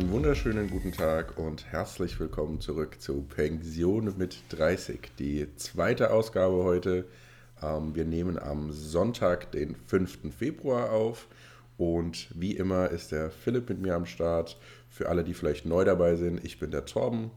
[0.00, 4.98] Einen wunderschönen guten Tag und herzlich willkommen zurück zu Pension mit 30.
[5.18, 7.04] Die zweite Ausgabe heute.
[7.62, 10.34] Ähm, wir nehmen am Sonntag, den 5.
[10.34, 11.28] Februar auf.
[11.76, 14.58] Und wie immer ist der Philipp mit mir am Start.
[14.88, 17.30] Für alle, die vielleicht neu dabei sind, ich bin der Torben.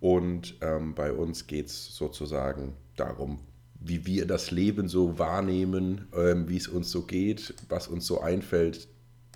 [0.00, 3.38] Und ähm, bei uns geht es sozusagen darum,
[3.78, 8.20] wie wir das Leben so wahrnehmen, ähm, wie es uns so geht, was uns so
[8.20, 8.88] einfällt,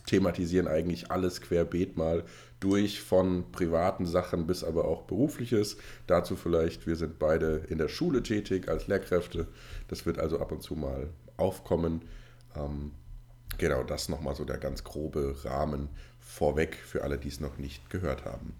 [0.07, 2.25] thematisieren eigentlich alles querbeet mal
[2.65, 5.77] durch, von privaten Sachen bis aber auch berufliches.
[6.07, 9.47] Dazu vielleicht, wir sind beide in der Schule tätig als Lehrkräfte.
[9.89, 12.03] Das wird also ab und zu mal aufkommen.
[12.57, 12.93] Ähm,
[13.59, 17.91] genau, das nochmal so der ganz grobe Rahmen vorweg für alle, die es noch nicht
[17.91, 18.55] gehört haben.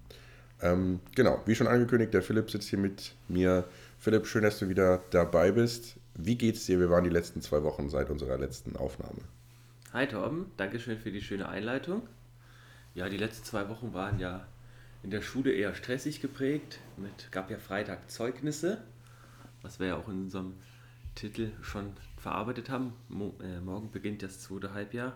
[0.61, 3.65] Ähm, genau, wie schon angekündigt, der Philipp sitzt hier mit mir.
[3.97, 5.95] Philipp, schön, dass du wieder dabei bist.
[6.13, 6.79] Wie geht's dir?
[6.79, 9.19] Wir waren die letzten zwei Wochen seit unserer letzten Aufnahme.
[9.93, 12.03] Hi Torben, Dankeschön für die schöne Einleitung.
[12.95, 14.47] Ja, die letzten zwei Wochen waren ja
[15.03, 16.79] in der Schule eher stressig geprägt.
[16.95, 18.81] Mit gab ja Freitag Zeugnisse,
[19.61, 20.53] was wir ja auch in unserem
[21.13, 22.93] Titel schon verarbeitet haben.
[23.09, 25.13] Mo äh, morgen beginnt das zweite Halbjahr.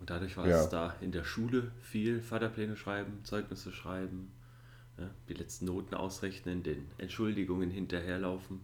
[0.00, 0.60] Und dadurch war ja.
[0.60, 4.32] es da in der Schule viel Vaterpläne schreiben, Zeugnisse schreiben,
[4.98, 8.60] ja, die letzten Noten ausrechnen, den Entschuldigungen hinterherlaufen,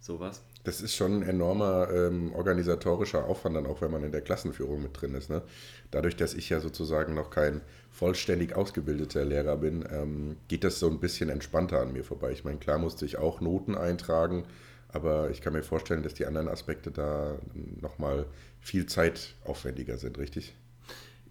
[0.00, 0.42] sowas.
[0.64, 4.82] Das ist schon ein enormer ähm, organisatorischer Aufwand, dann auch wenn man in der Klassenführung
[4.82, 5.30] mit drin ist.
[5.30, 5.42] Ne?
[5.90, 10.88] Dadurch, dass ich ja sozusagen noch kein vollständig ausgebildeter Lehrer bin, ähm, geht das so
[10.88, 12.32] ein bisschen entspannter an mir vorbei.
[12.32, 14.44] Ich meine, klar musste ich auch Noten eintragen,
[14.88, 17.36] aber ich kann mir vorstellen, dass die anderen Aspekte da
[17.80, 18.26] nochmal
[18.60, 20.54] viel zeitaufwendiger sind, richtig?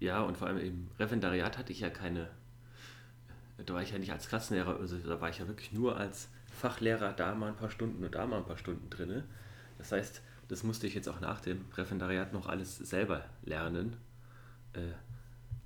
[0.00, 2.28] Ja, und vor allem im Referendariat hatte ich ja keine,
[3.64, 6.28] da war ich ja nicht als Klassenlehrer, also da war ich ja wirklich nur als
[6.58, 9.22] Fachlehrer da mal ein paar Stunden und da mal ein paar Stunden drin.
[9.78, 13.96] Das heißt, das musste ich jetzt auch nach dem Referendariat noch alles selber lernen.
[14.72, 14.80] Äh,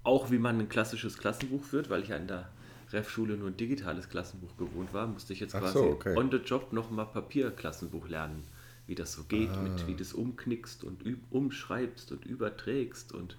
[0.04, 2.48] auch wie man ein klassisches Klassenbuch führt, weil ich ja in der
[2.92, 6.16] Ref-Schule nur ein digitales Klassenbuch gewohnt war, musste ich jetzt quasi so, okay.
[6.16, 8.42] on the job nochmal Papierklassenbuch lernen.
[8.86, 9.62] Wie das so geht, ah.
[9.62, 13.36] mit wie du es umknickst und umschreibst und überträgst und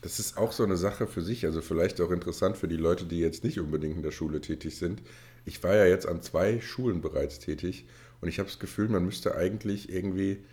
[0.00, 3.04] das ist auch so eine Sache für sich, also vielleicht auch interessant für die Leute,
[3.04, 5.02] die jetzt nicht unbedingt in der Schule tätig sind
[5.44, 7.86] ich war ja jetzt an zwei Schulen bereits tätig
[8.20, 10.44] und ich habe das Gefühl, man müsste eigentlich irgendwie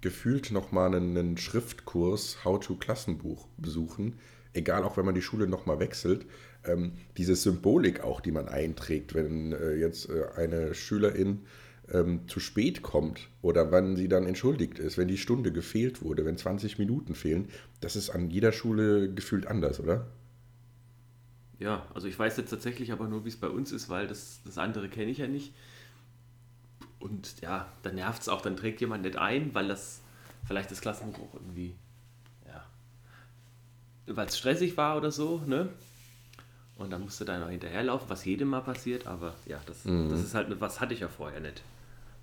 [0.00, 4.18] gefühlt nochmal einen, einen Schriftkurs How-to-Klassenbuch besuchen,
[4.52, 6.26] egal auch wenn man die Schule nochmal wechselt.
[6.64, 11.46] Ähm, diese Symbolik auch, die man einträgt, wenn äh, jetzt äh, eine Schülerin
[11.92, 16.24] ähm, zu spät kommt oder wann sie dann entschuldigt ist, wenn die Stunde gefehlt wurde,
[16.24, 17.48] wenn 20 Minuten fehlen,
[17.80, 20.06] das ist an jeder Schule gefühlt anders, oder?
[21.64, 24.42] Ja, also ich weiß jetzt tatsächlich aber nur, wie es bei uns ist, weil das,
[24.44, 25.54] das andere kenne ich ja nicht.
[26.98, 30.02] Und ja, dann nervt es auch, dann trägt jemand nicht ein, weil das
[30.46, 31.74] vielleicht das Klassenbuch auch irgendwie,
[32.46, 32.66] ja,
[34.14, 35.70] weil es stressig war oder so, ne?
[36.76, 40.10] Und dann musste da noch hinterherlaufen, was jedem mal passiert, aber ja, das, mhm.
[40.10, 41.62] das ist halt, was hatte ich ja vorher nicht.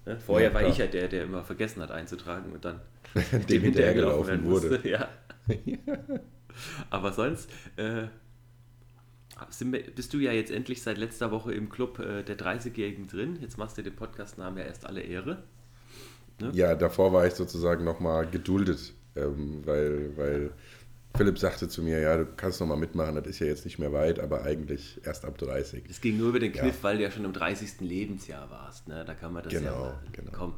[0.06, 0.19] Ne?
[0.19, 2.79] Vorher ja, war ich ja der, der immer vergessen hat einzutragen und dann
[3.50, 4.79] dem hinterhergelaufen wurde.
[4.88, 5.08] Ja.
[6.91, 8.03] aber sonst, äh,
[9.96, 13.38] bist du ja jetzt endlich seit letzter Woche im Club äh, der 30-Jährigen drin.
[13.41, 15.44] Jetzt machst du den Podcast-Namen ja erst alle Ehre.
[16.40, 16.52] Ne?
[16.53, 20.52] Ja, davor war ich sozusagen nochmal geduldet, ähm, weil, weil
[21.16, 23.94] Philipp sagte zu mir, ja, du kannst nochmal mitmachen, das ist ja jetzt nicht mehr
[23.94, 25.84] weit, aber eigentlich erst ab 30.
[25.90, 26.84] Es ging nur über den Kniff, ja.
[26.84, 27.81] weil du ja schon im 30.
[27.81, 28.88] Lebensjahr warst.
[28.88, 29.03] Ne?
[29.06, 30.31] Da kann man das genau, ja genau.
[30.31, 30.53] Komm,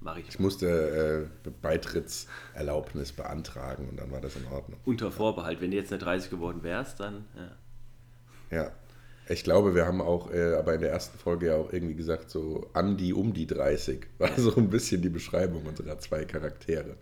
[0.00, 0.28] mach ich.
[0.28, 4.80] Ich musste äh, Beitrittserlaubnis beantragen und dann war das in Ordnung.
[4.84, 7.26] Unter Vorbehalt, wenn du jetzt eine 30 geworden wärst, dann...
[7.36, 7.50] Ja.
[8.52, 8.70] Ja.
[9.28, 12.30] Ich glaube, wir haben auch, äh, aber in der ersten Folge ja auch irgendwie gesagt,
[12.30, 16.96] so an die um die 30 war so ein bisschen die Beschreibung unserer zwei Charaktere.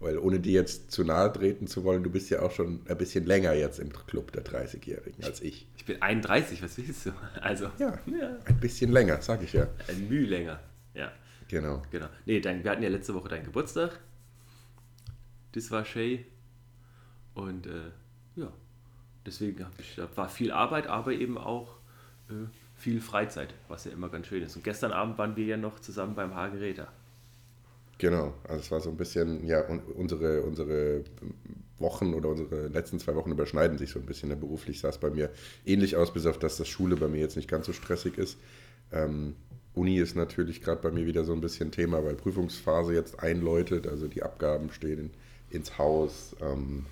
[0.00, 2.98] Weil ohne die jetzt zu nahe treten zu wollen, du bist ja auch schon ein
[2.98, 5.68] bisschen länger jetzt im Club der 30-Jährigen als ich.
[5.76, 7.10] Ich bin 31, was willst du?
[7.40, 8.36] Also, ja, ja.
[8.44, 9.68] ein bisschen länger, sag ich ja.
[9.88, 10.60] Ein Mühe länger,
[10.94, 11.12] ja.
[11.48, 11.82] Genau.
[11.90, 12.06] genau.
[12.26, 14.00] Nee, dein, wir hatten ja letzte Woche deinen Geburtstag.
[15.52, 16.26] Das war Shay.
[17.34, 17.92] Und äh,
[18.36, 18.52] ja,
[19.26, 21.76] deswegen ich, war viel Arbeit, aber eben auch
[22.28, 24.56] äh, viel Freizeit, was ja immer ganz schön ist.
[24.56, 26.88] Und gestern Abend waren wir ja noch zusammen beim Hageräter.
[27.98, 31.04] Genau, also es war so ein bisschen, ja, unsere, unsere
[31.78, 34.28] Wochen oder unsere letzten zwei Wochen überschneiden sich so ein bisschen.
[34.38, 35.30] Beruflich sah es bei mir
[35.64, 38.38] ähnlich aus, bis auf dass das Schule bei mir jetzt nicht ganz so stressig ist.
[38.92, 39.36] Ähm,
[39.74, 43.86] Uni ist natürlich gerade bei mir wieder so ein bisschen Thema, weil Prüfungsphase jetzt einläutet,
[43.86, 45.10] also die Abgaben stehen
[45.50, 46.36] ins Haus.
[46.40, 46.86] Ähm,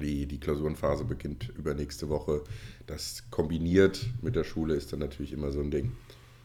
[0.00, 2.42] die, die Klausurenphase beginnt übernächste Woche.
[2.86, 5.92] Das kombiniert mit der Schule ist dann natürlich immer so ein Ding.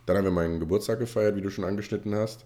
[0.05, 2.45] Dann haben wir meinen Geburtstag gefeiert, wie du schon angeschnitten hast.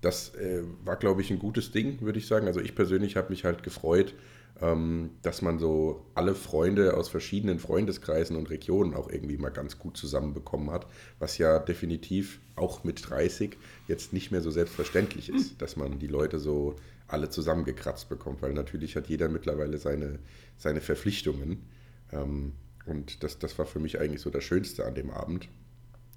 [0.00, 2.46] Das äh, war, glaube ich, ein gutes Ding, würde ich sagen.
[2.46, 4.14] Also ich persönlich habe mich halt gefreut,
[4.62, 9.78] ähm, dass man so alle Freunde aus verschiedenen Freundeskreisen und Regionen auch irgendwie mal ganz
[9.78, 10.86] gut zusammenbekommen hat,
[11.18, 13.56] was ja definitiv auch mit 30
[13.88, 16.76] jetzt nicht mehr so selbstverständlich ist, dass man die Leute so
[17.12, 20.18] alle zusammengekratzt bekommt, weil natürlich hat jeder mittlerweile seine,
[20.56, 21.68] seine Verpflichtungen.
[22.12, 22.52] Ähm,
[22.86, 25.48] und das, das war für mich eigentlich so das Schönste an dem Abend,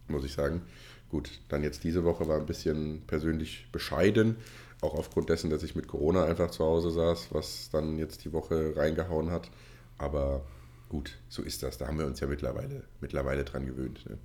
[0.08, 0.62] muss ich sagen.
[1.10, 4.38] Gut, dann jetzt diese Woche war ein bisschen persönlich bescheiden,
[4.82, 8.34] auch aufgrund dessen, dass ich mit Corona einfach zu Hause saß, was dann jetzt die
[8.34, 9.50] Woche reingehauen hat.
[9.98, 10.46] Aber
[10.90, 11.78] gut, so ist das.
[11.78, 14.10] Da haben wir uns ja mittlerweile, mittlerweile dran gewöhnt.
[14.10, 14.18] Ne?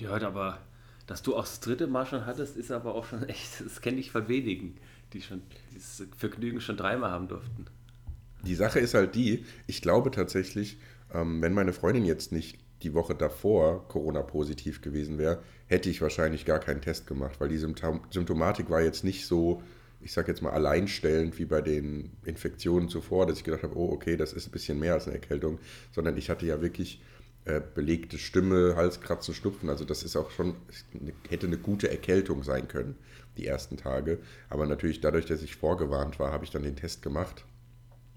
[0.00, 0.58] Ja, aber
[1.06, 3.98] dass du auch das dritte Mal schon hattest, ist aber auch schon echt, das kenne
[3.98, 4.76] ich von wenigen,
[5.12, 5.42] die schon
[5.74, 7.66] dieses Vergnügen schon dreimal haben durften.
[8.44, 10.78] Die Sache ist halt die, ich glaube tatsächlich,
[11.12, 16.44] ähm, wenn meine Freundin jetzt nicht die Woche davor Corona-positiv gewesen wäre, hätte ich wahrscheinlich
[16.44, 19.62] gar keinen Test gemacht, weil die Symptom Symptomatik war jetzt nicht so,
[20.00, 23.90] ich sage jetzt mal, alleinstellend wie bei den Infektionen zuvor, dass ich gedacht habe, oh,
[23.92, 25.58] okay, das ist ein bisschen mehr als eine Erkältung,
[25.92, 27.00] sondern ich hatte ja wirklich
[27.46, 29.70] äh, belegte Stimme, Halskratzen, Schnupfen.
[29.70, 30.56] Also das ist auch schon,
[31.28, 32.96] hätte eine gute Erkältung sein können,
[33.36, 34.18] die ersten Tage.
[34.50, 37.44] Aber natürlich dadurch, dass ich vorgewarnt war, habe ich dann den Test gemacht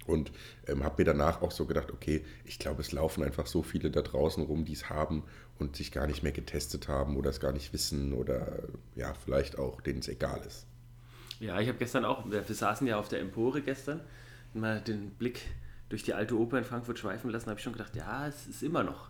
[0.07, 0.31] und
[0.67, 3.91] ähm, habe mir danach auch so gedacht, okay, ich glaube, es laufen einfach so viele
[3.91, 5.23] da draußen rum, die es haben
[5.59, 8.63] und sich gar nicht mehr getestet haben oder es gar nicht wissen oder
[8.95, 10.65] ja, vielleicht auch, denen es egal ist.
[11.39, 14.01] Ja, ich habe gestern auch, wir saßen ja auf der Empore gestern,
[14.55, 15.41] mal den Blick
[15.89, 18.63] durch die alte Oper in Frankfurt schweifen lassen, habe ich schon gedacht, ja, es ist
[18.63, 19.08] immer noch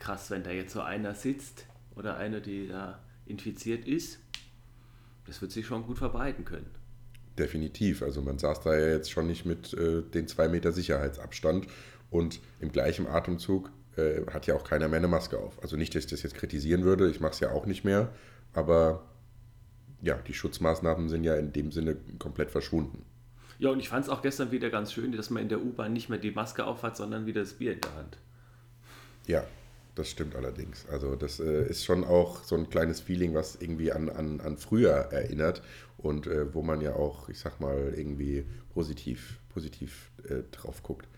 [0.00, 4.18] krass, wenn da jetzt so einer sitzt oder eine, die da infiziert ist.
[5.26, 6.70] Das wird sich schon gut verbreiten können.
[7.38, 8.02] Definitiv.
[8.02, 11.68] Also man saß da ja jetzt schon nicht mit äh, den zwei Meter Sicherheitsabstand
[12.10, 15.62] und im gleichen Atemzug äh, hat ja auch keiner mehr eine Maske auf.
[15.62, 18.12] Also nicht, dass ich das jetzt kritisieren würde, ich mache es ja auch nicht mehr,
[18.52, 19.04] aber
[20.02, 23.04] ja, die Schutzmaßnahmen sind ja in dem Sinne komplett verschwunden.
[23.58, 25.92] Ja, und ich fand es auch gestern wieder ganz schön, dass man in der U-Bahn
[25.92, 28.18] nicht mehr die Maske aufhat, sondern wieder das Bier in der Hand.
[29.26, 29.44] Ja,
[29.94, 30.86] das stimmt allerdings.
[30.90, 34.56] Also das äh, ist schon auch so ein kleines Feeling, was irgendwie an, an, an
[34.56, 35.62] früher erinnert
[35.98, 41.08] und äh, wo man ja auch, ich sag mal, irgendwie positiv, positiv äh, drauf guckt.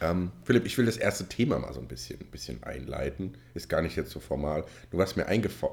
[0.00, 0.10] Ja.
[0.10, 3.36] Ähm, Philipp, ich will das erste Thema mal so ein bisschen, ein bisschen einleiten.
[3.54, 4.64] Ist gar nicht jetzt so formal.
[4.90, 5.26] Nur was mir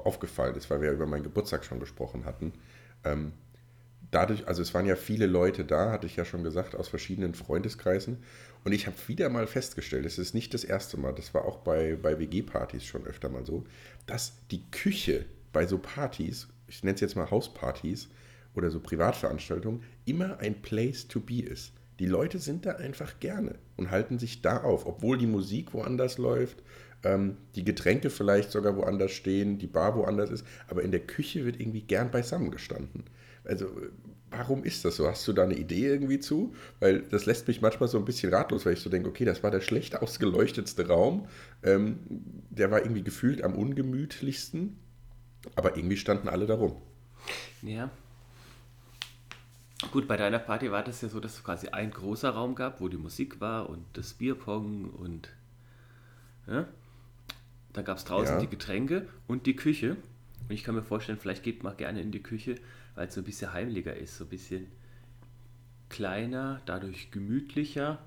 [0.04, 2.52] aufgefallen ist, weil wir über meinen Geburtstag schon gesprochen hatten.
[3.04, 3.32] Ähm,
[4.10, 7.34] dadurch, also es waren ja viele Leute da, hatte ich ja schon gesagt, aus verschiedenen
[7.34, 8.18] Freundeskreisen.
[8.64, 11.58] Und ich habe wieder mal festgestellt, es ist nicht das erste Mal, das war auch
[11.58, 13.64] bei, bei WG-Partys schon öfter mal so,
[14.06, 18.08] dass die Küche bei so Partys, ich nenne es jetzt mal Hauspartys
[18.54, 21.72] oder so Privatveranstaltungen, immer ein Place to be ist.
[21.98, 26.18] Die Leute sind da einfach gerne und halten sich da auf, obwohl die Musik woanders
[26.18, 26.62] läuft,
[27.04, 31.44] ähm, die Getränke vielleicht sogar woanders stehen, die Bar woanders ist, aber in der Küche
[31.44, 33.04] wird irgendwie gern beisammen gestanden.
[33.44, 33.66] Also
[34.30, 35.06] warum ist das so?
[35.08, 36.54] Hast du da eine Idee irgendwie zu?
[36.80, 39.42] Weil das lässt mich manchmal so ein bisschen ratlos, weil ich so denke, okay, das
[39.42, 41.26] war der schlecht ausgeleuchtetste Raum.
[41.62, 41.98] Ähm,
[42.50, 44.78] der war irgendwie gefühlt am ungemütlichsten,
[45.54, 46.76] aber irgendwie standen alle da rum.
[47.62, 47.90] Ja.
[49.92, 52.80] Gut, bei deiner Party war das ja so, dass es quasi ein großer Raum gab,
[52.80, 55.30] wo die Musik war und das Bierpong und
[56.46, 56.66] ja?
[57.72, 58.40] dann gab es draußen ja.
[58.40, 59.96] die Getränke und die Küche.
[60.48, 62.56] Und ich kann mir vorstellen, vielleicht geht man gerne in die Küche,
[62.94, 64.66] weil es so ein bisschen heimlicher ist, so ein bisschen
[65.88, 67.98] kleiner, dadurch gemütlicher.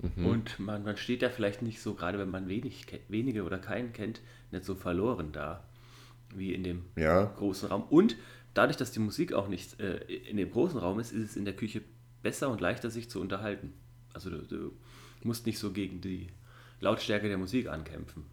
[0.00, 0.26] Mhm.
[0.26, 3.92] Und man, man steht ja vielleicht nicht so, gerade wenn man wenig, wenige oder keinen
[3.92, 4.20] kennt,
[4.50, 5.64] nicht so verloren da,
[6.34, 7.24] wie in dem ja.
[7.24, 7.84] großen Raum.
[7.84, 8.16] Und
[8.58, 11.44] dadurch, dass die Musik auch nicht äh, in dem großen Raum ist, ist es in
[11.44, 11.80] der Küche
[12.22, 13.72] besser und leichter, sich zu unterhalten.
[14.12, 14.72] Also du, du
[15.22, 16.26] musst nicht so gegen die
[16.80, 18.24] Lautstärke der Musik ankämpfen.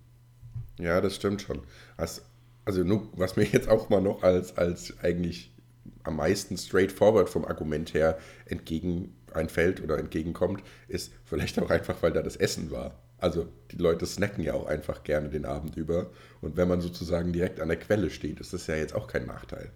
[0.79, 1.61] Ja, das stimmt schon.
[1.95, 2.23] Also,
[2.65, 5.51] also nur, was mir jetzt auch mal noch als, als eigentlich
[6.03, 12.13] am meisten straightforward vom Argument her entgegen einfällt oder entgegenkommt, ist vielleicht auch einfach, weil
[12.13, 12.99] da das Essen war.
[13.19, 16.09] Also die Leute snacken ja auch einfach gerne den Abend über.
[16.41, 19.27] Und wenn man sozusagen direkt an der Quelle steht, ist das ja jetzt auch kein
[19.27, 19.71] Nachteil.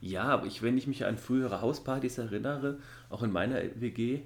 [0.00, 4.20] Ja, aber ich, wenn ich mich an frühere Hauspartys erinnere, auch in meiner WG,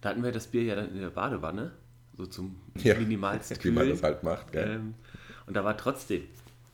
[0.00, 1.72] da hatten wir das Bier ja dann in der Badewanne,
[2.16, 4.76] so zum ja, minimalsten Wie man das halt macht, gell?
[4.76, 4.94] Ähm,
[5.46, 6.22] und da war trotzdem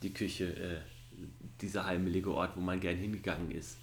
[0.02, 0.80] die Küche äh,
[1.60, 3.78] dieser heimelige Ort, wo man gern hingegangen ist.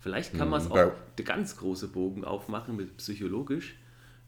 [0.00, 3.76] Vielleicht kann man es auch der ganz große Bogen aufmachen mit psychologisch,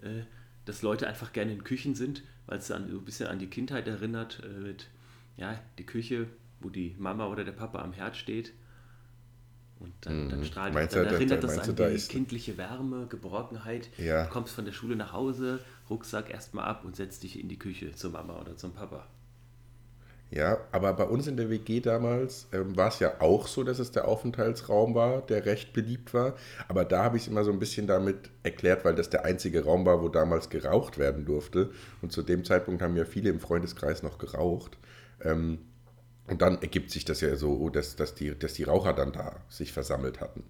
[0.02, 0.22] äh,
[0.66, 3.48] dass Leute einfach gerne in Küchen sind, weil es dann so ein bisschen an die
[3.48, 4.88] Kindheit erinnert, äh, mit
[5.36, 6.28] ja, die Küche,
[6.60, 8.52] wo die Mama oder der Papa am Herd steht.
[9.80, 13.90] Und dann, dann hm, strahlt meinst dann erinnert das an die kindliche Wärme, Geborgenheit.
[13.98, 14.24] Ja.
[14.24, 17.58] Du kommst von der Schule nach Hause, Rucksack erstmal ab und setzt dich in die
[17.58, 19.06] Küche zur Mama oder zum Papa.
[20.30, 23.78] Ja, aber bei uns in der WG damals ähm, war es ja auch so, dass
[23.78, 26.34] es der Aufenthaltsraum war, der recht beliebt war.
[26.66, 29.64] Aber da habe ich es immer so ein bisschen damit erklärt, weil das der einzige
[29.64, 31.70] Raum war, wo damals geraucht werden durfte.
[32.02, 34.76] Und zu dem Zeitpunkt haben ja viele im Freundeskreis noch geraucht.
[35.22, 35.58] Ähm,
[36.26, 39.42] und dann ergibt sich das ja so, dass, dass, die, dass die Raucher dann da
[39.48, 40.44] sich versammelt hatten.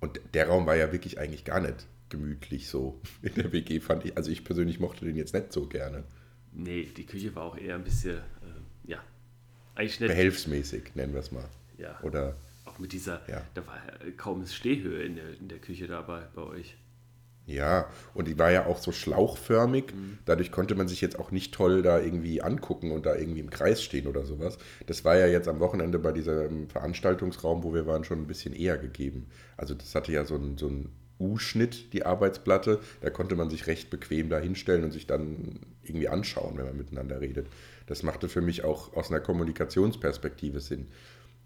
[0.00, 4.04] Und der Raum war ja wirklich eigentlich gar nicht gemütlich so in der WG, fand
[4.04, 4.16] ich.
[4.16, 6.04] Also ich persönlich mochte den jetzt nicht so gerne.
[6.52, 9.02] Nee, die Küche war auch eher ein bisschen, äh, ja,
[9.74, 10.08] eigentlich nicht.
[10.08, 11.48] Behelfsmäßig, nennen wir es mal.
[11.76, 11.98] Ja.
[12.02, 12.36] Oder.
[12.64, 13.44] Auch mit dieser, ja.
[13.54, 13.80] da war
[14.16, 16.76] kaum Stehhöhe in der, in der Küche dabei bei euch.
[17.48, 19.94] Ja, und die war ja auch so schlauchförmig.
[19.94, 20.18] Mhm.
[20.26, 23.48] Dadurch konnte man sich jetzt auch nicht toll da irgendwie angucken und da irgendwie im
[23.48, 24.58] Kreis stehen oder sowas.
[24.86, 28.54] Das war ja jetzt am Wochenende bei diesem Veranstaltungsraum, wo wir waren, schon ein bisschen
[28.54, 29.28] eher gegeben.
[29.56, 30.70] Also das hatte ja so einen so
[31.18, 32.80] U-Schnitt, die Arbeitsplatte.
[33.00, 36.76] Da konnte man sich recht bequem da hinstellen und sich dann irgendwie anschauen, wenn man
[36.76, 37.46] miteinander redet.
[37.86, 40.88] Das machte für mich auch aus einer Kommunikationsperspektive Sinn.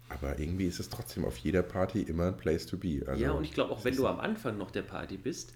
[0.09, 3.03] Aber irgendwie ist es trotzdem auf jeder Party immer ein Place to be.
[3.07, 5.53] Also ja, und ich glaube, auch wenn du am Anfang noch der Party bist,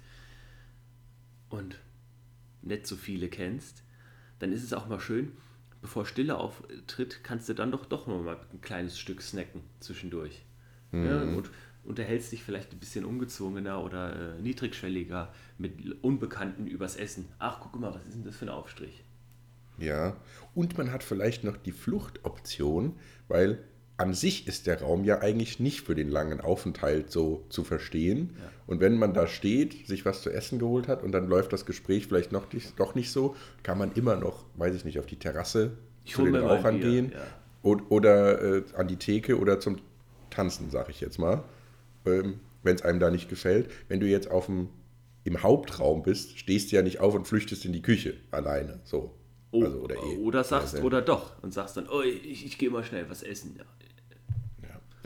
[1.50, 1.80] und
[2.62, 3.84] nicht so viele kennst,
[4.39, 5.32] dann ist es auch mal schön,
[5.82, 10.44] bevor Stille auftritt, kannst du dann doch doch noch mal ein kleines Stück snacken zwischendurch.
[10.92, 11.06] Mhm.
[11.06, 11.50] Ja, und
[11.84, 17.27] unterhältst dich vielleicht ein bisschen ungezwungener oder äh, niedrigschwelliger mit Unbekannten übers Essen.
[17.39, 19.04] Ach, guck mal, was ist denn das für ein Aufstrich?
[19.77, 20.18] Ja,
[20.56, 23.63] und man hat vielleicht noch die Fluchtoption, weil
[23.98, 28.36] an sich ist der Raum ja eigentlich nicht für den langen Aufenthalt so zu verstehen.
[28.38, 28.50] Ja.
[28.68, 31.66] Und wenn man da steht, sich was zu essen geholt hat und dann läuft das
[31.66, 35.08] Gespräch vielleicht noch nicht, doch nicht so, kann man immer noch, weiß ich nicht, auf
[35.08, 35.72] die Terrasse
[36.06, 37.20] ich zu den Rauchern gehen ja.
[37.63, 39.77] oder, oder äh, an die Theke oder zum
[40.30, 41.44] Tanzen, sag ich jetzt mal,
[42.06, 43.72] ähm, wenn es einem da nicht gefällt.
[43.88, 44.70] Wenn du jetzt auf dem,
[45.24, 48.80] im Hauptraum bist, stehst du ja nicht auf und flüchtest in die Küche alleine.
[48.84, 49.16] So.
[49.51, 52.70] Oh, also, oder, eh, oder sagst, oder doch, und sagst dann, oh, ich, ich gehe
[52.70, 53.56] mal schnell was essen.
[53.58, 53.63] Ja.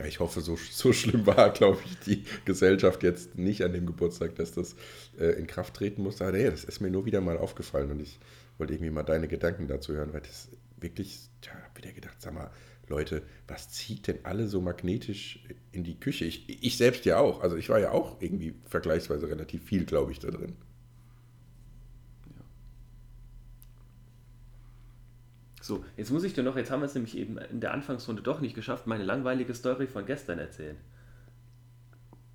[0.01, 3.85] Ja, ich hoffe, so, so schlimm war, glaube ich, die Gesellschaft jetzt nicht an dem
[3.85, 4.75] Geburtstag, dass das
[5.19, 6.25] äh, in Kraft treten musste.
[6.25, 8.19] Aber nee, das ist mir nur wieder mal aufgefallen und ich
[8.57, 12.33] wollte irgendwie mal deine Gedanken dazu hören, weil das wirklich, tja, hab wieder gedacht, sag
[12.33, 12.49] mal,
[12.87, 16.25] Leute, was zieht denn alle so magnetisch in die Küche?
[16.25, 17.41] Ich, ich selbst ja auch.
[17.41, 20.55] Also ich war ja auch irgendwie vergleichsweise relativ viel, glaube ich, da drin.
[25.61, 28.23] So, jetzt muss ich dir noch, jetzt haben wir es nämlich eben in der Anfangsrunde
[28.23, 30.75] doch nicht geschafft, meine langweilige Story von gestern erzählen.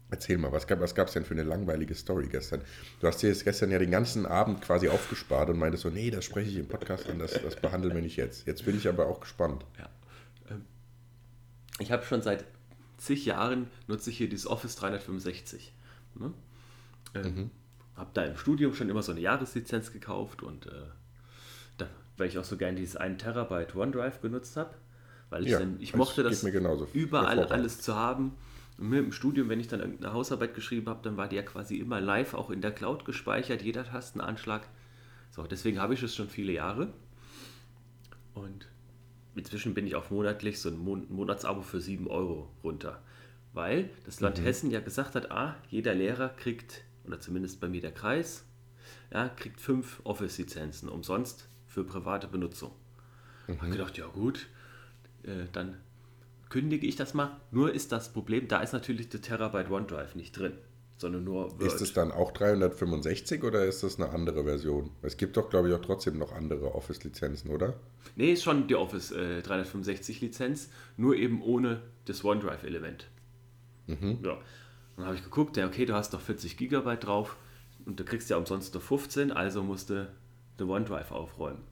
[0.09, 2.63] Erzähl mal, was gab es denn für eine langweilige Story gestern?
[3.01, 6.13] Du hast dir jetzt gestern ja den ganzen Abend quasi aufgespart und meintest so, nee,
[6.13, 8.47] das spreche ich im Podcast an, das, das behandeln wir nicht jetzt.
[8.47, 9.65] Jetzt bin ich aber auch gespannt.
[9.77, 9.89] Ja.
[10.49, 10.65] Ähm,
[11.81, 12.45] ich habe schon seit
[12.99, 15.75] zig Jahren, nutze ich hier dieses Office 365.
[16.15, 16.33] Ne?
[17.17, 17.51] Ähm, mhm.
[17.97, 20.71] Habe da im Studium schon immer so eine Jahreslizenz gekauft und äh,
[22.17, 24.75] weil ich auch so gerne dieses 1 Terabyte OneDrive genutzt habe.
[25.31, 26.43] Weil ich, ja, dann, ich mochte das
[26.93, 28.37] überall alles zu haben.
[28.79, 31.43] Und mir im Studium, wenn ich dann irgendeine Hausarbeit geschrieben habe, dann war die ja
[31.43, 34.69] quasi immer live auch in der Cloud gespeichert, jeder Tastenanschlag.
[35.31, 36.93] So, deswegen habe ich es schon viele Jahre.
[38.35, 38.69] Und
[39.35, 43.03] inzwischen bin ich auf monatlich so ein Monatsabo für 7 Euro runter.
[43.53, 44.45] Weil das Land mhm.
[44.45, 48.45] Hessen ja gesagt hat, ah, jeder Lehrer kriegt, oder zumindest bei mir der Kreis,
[49.11, 52.71] ja, kriegt fünf Office-Lizenzen umsonst für private Benutzung.
[53.49, 53.61] Mhm.
[53.61, 54.47] Habe gedacht, ja gut,
[55.25, 55.77] äh, dann
[56.49, 57.39] kündige ich das mal.
[57.51, 60.55] Nur ist das Problem, da ist natürlich der Terabyte OneDrive nicht drin,
[60.97, 61.63] sondern nur Word.
[61.63, 64.91] Ist es dann auch 365 oder ist das eine andere Version?
[65.03, 67.75] Es gibt doch, glaube ich, auch trotzdem noch andere Office-Lizenzen, oder?
[68.15, 73.07] Nee, ist schon die Office äh, 365-Lizenz, nur eben ohne das OneDrive-Element.
[73.87, 74.21] Mhm.
[74.25, 74.39] Ja.
[74.97, 77.37] Dann habe ich geguckt, ja, okay, du hast doch 40 Gigabyte drauf
[77.85, 80.09] und du kriegst ja umsonst nur 15, also musste
[80.59, 81.63] The OneDrive aufräumen.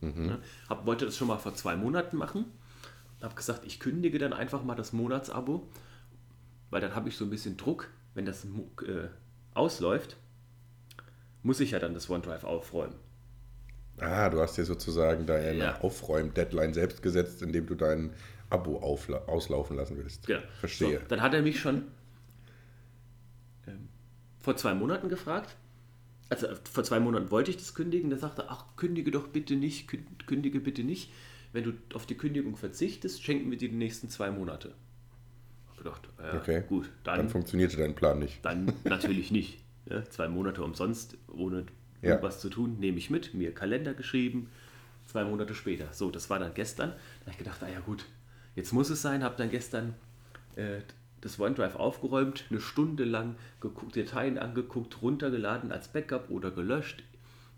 [0.00, 0.28] Mhm.
[0.28, 0.38] Ja,
[0.68, 2.46] hab, wollte das schon mal vor zwei Monaten machen.
[3.22, 5.66] Habe gesagt, ich kündige dann einfach mal das Monatsabo,
[6.70, 9.08] weil dann habe ich so ein bisschen Druck, wenn das äh,
[9.54, 10.16] ausläuft,
[11.42, 12.96] muss ich ja dann das OneDrive aufräumen.
[13.98, 15.80] Ah, du hast dir sozusagen deine ja.
[15.80, 18.10] Aufräum-Deadline selbst gesetzt, indem du dein
[18.50, 20.26] Abo auslaufen lassen willst.
[20.26, 20.42] Genau.
[20.60, 21.00] Verstehe.
[21.00, 21.84] So, dann hat er mich schon
[23.66, 23.88] ähm,
[24.40, 25.54] vor zwei Monaten gefragt,
[26.28, 29.88] also vor zwei Monaten wollte ich das kündigen, da sagte ach, kündige doch bitte nicht,
[30.26, 31.10] kündige bitte nicht.
[31.52, 34.74] Wenn du auf die Kündigung verzichtest, schenken wir dir die nächsten zwei Monate.
[35.72, 36.62] Ich gedacht, äh, okay.
[36.68, 38.44] gut, dann, dann funktionierte dein Plan nicht.
[38.44, 39.60] Dann natürlich nicht.
[39.88, 41.66] Ja, zwei Monate umsonst, ohne
[42.00, 42.10] ja.
[42.10, 44.50] irgendwas zu tun, nehme ich mit, mir Kalender geschrieben,
[45.06, 45.92] zwei Monate später.
[45.92, 46.90] So, das war dann gestern.
[46.90, 48.06] Da habe ich gedacht, naja gut,
[48.56, 49.94] jetzt muss es sein, habe dann gestern
[50.56, 50.80] äh,
[51.24, 57.02] das OneDrive aufgeräumt, eine Stunde lang geguckt, Dateien angeguckt, runtergeladen als Backup oder gelöscht.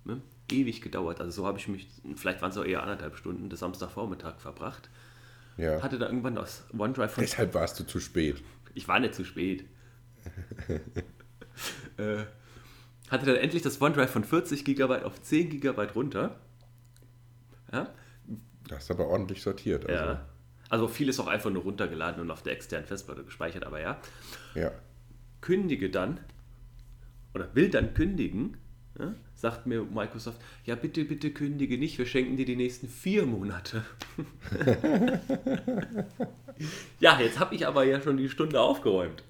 [0.04, 0.22] Ne?
[0.52, 1.20] ewig gedauert.
[1.20, 4.88] Also so habe ich mich, vielleicht waren es auch eher anderthalb Stunden, des Samstagvormittag verbracht.
[5.56, 5.82] Ja.
[5.82, 8.42] Hatte da irgendwann das OneDrive von Deshalb warst du zu spät.
[8.74, 9.64] ich war nicht zu spät.
[11.96, 12.24] äh,
[13.10, 16.38] hatte dann endlich das OneDrive von 40 GB auf 10 GB runter.
[17.72, 17.92] Ja,
[18.68, 19.88] Das ist aber ordentlich sortiert.
[19.88, 20.28] Also, ja.
[20.68, 24.00] Also viel ist auch einfach nur runtergeladen und auf der externen Festplatte gespeichert, aber ja.
[24.54, 24.72] ja.
[25.40, 26.20] Kündige dann
[27.34, 28.56] oder will dann kündigen,
[28.98, 33.26] ja, sagt mir Microsoft, ja bitte, bitte kündige nicht, wir schenken dir die nächsten vier
[33.26, 33.84] Monate.
[36.98, 39.22] ja, jetzt habe ich aber ja schon die Stunde aufgeräumt.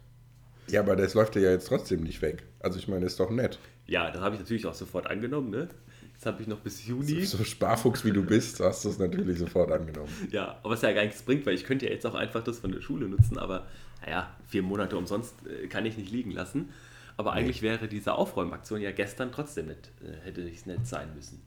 [0.69, 2.45] Ja, aber das läuft ja jetzt trotzdem nicht weg.
[2.61, 3.59] Also ich meine, ist doch nett.
[3.87, 5.51] Ja, das habe ich natürlich auch sofort angenommen.
[5.51, 5.69] Ne?
[6.17, 7.27] Jetzt habe ich noch bis Juni.
[7.27, 10.09] So Sparfuchs wie du bist, hast du es natürlich sofort angenommen.
[10.31, 12.59] Ja, aber was ja gar nichts bringt, weil ich könnte ja jetzt auch einfach das
[12.59, 13.67] von der Schule nutzen, aber
[14.03, 16.71] naja, vier Monate umsonst äh, kann ich nicht liegen lassen.
[17.19, 21.43] Aber eigentlich wäre diese Aufräumaktion ja gestern trotzdem nicht, äh, hätte es nicht sein müssen.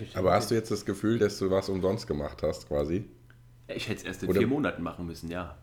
[0.00, 3.04] Ich Aber hast du jetzt das Gefühl, dass du was umsonst gemacht hast, quasi?
[3.66, 5.58] Ich hätte es erst in Oder- vier Monaten machen müssen, ja.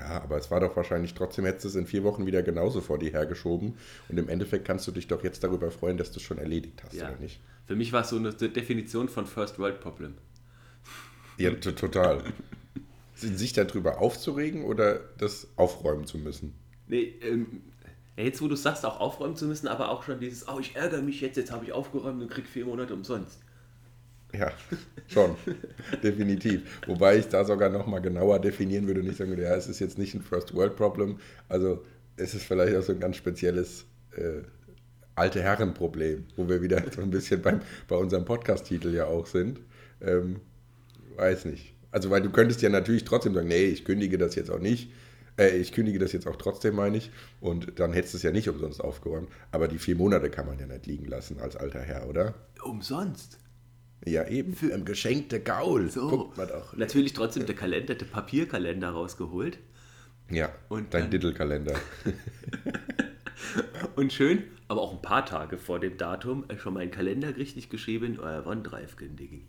[0.00, 2.80] Ja, aber es war doch wahrscheinlich trotzdem, hättest du es in vier Wochen wieder genauso
[2.80, 3.74] vor dir hergeschoben.
[4.08, 6.82] Und im Endeffekt kannst du dich doch jetzt darüber freuen, dass du es schon erledigt
[6.82, 7.10] hast, ja.
[7.10, 7.38] oder nicht?
[7.66, 10.14] Für mich war es so eine Definition von First World Problem.
[11.36, 12.22] Ja, to- total.
[13.14, 16.54] Sich darüber aufzuregen oder das aufräumen zu müssen?
[16.86, 17.60] Nee, ähm,
[18.16, 21.02] jetzt wo du sagst, auch aufräumen zu müssen, aber auch schon dieses, oh, ich ärgere
[21.02, 23.38] mich jetzt, jetzt habe ich aufgeräumt und krieg vier Monate umsonst.
[24.32, 24.52] Ja,
[25.08, 25.36] schon.
[26.02, 26.80] Definitiv.
[26.86, 29.80] Wobei ich da sogar nochmal genauer definieren würde und nicht sagen würde, ja, es ist
[29.80, 31.18] jetzt nicht ein First World Problem.
[31.48, 31.84] Also
[32.16, 34.42] es ist vielleicht auch so ein ganz spezielles äh,
[35.14, 39.60] alte Herren-Problem, wo wir wieder so ein bisschen beim, bei unserem Podcast-Titel ja auch sind.
[40.00, 40.40] Ähm,
[41.16, 41.74] weiß nicht.
[41.90, 44.92] Also, weil du könntest ja natürlich trotzdem sagen, nee, ich kündige das jetzt auch nicht.
[45.36, 47.10] Äh, ich kündige das jetzt auch trotzdem, meine ich.
[47.40, 49.28] Und dann hättest du es ja nicht umsonst aufgeräumt.
[49.50, 52.34] Aber die vier Monate kann man ja nicht liegen lassen als alter Herr, oder?
[52.62, 53.38] Umsonst?
[54.06, 54.54] Ja, eben.
[54.54, 55.90] Für ein geschenkte Gaul.
[55.90, 56.08] So.
[56.08, 56.76] Guckt man doch.
[56.76, 59.58] Natürlich trotzdem der Kalender, der Papierkalender rausgeholt.
[60.30, 61.74] Ja, Und dein Diddle-Kalender.
[63.96, 67.36] Und schön, aber auch ein paar Tage vor dem Datum äh, schon mal einen Kalender
[67.36, 69.46] richtig geschrieben, euer OneDrive kündigen.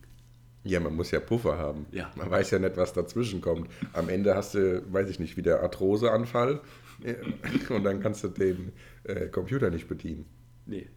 [0.63, 1.85] Ja, man muss ja Puffer haben.
[1.91, 2.11] Ja.
[2.15, 3.69] Man weiß ja nicht, was dazwischen kommt.
[3.93, 6.61] Am Ende hast du, weiß ich nicht, wieder Arthroseanfall
[7.03, 7.15] äh,
[7.73, 8.71] und dann kannst du den
[9.03, 10.25] äh, Computer nicht bedienen.
[10.65, 10.89] Nee,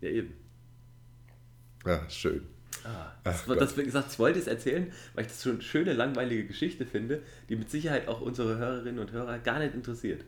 [0.00, 0.34] ja eben.
[1.84, 2.42] Ah, schön.
[2.84, 5.92] Ah, Ach das, wie gesagt, ich wollte es erzählen, weil ich das schon eine schöne,
[5.92, 10.24] langweilige Geschichte finde, die mit Sicherheit auch unsere Hörerinnen und Hörer gar nicht interessiert.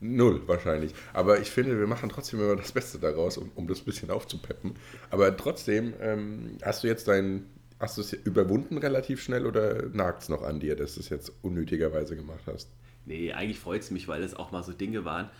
[0.00, 0.94] Null wahrscheinlich.
[1.12, 4.10] Aber ich finde, wir machen trotzdem immer das Beste daraus, um, um das ein bisschen
[4.10, 4.76] aufzupeppen.
[5.10, 7.46] Aber trotzdem, ähm, hast du jetzt dein,
[7.78, 11.10] hast du es überwunden relativ schnell oder nagt es noch an dir, dass du es
[11.10, 12.70] jetzt unnötigerweise gemacht hast?
[13.04, 15.30] Nee, eigentlich freut es mich, weil es auch mal so Dinge waren,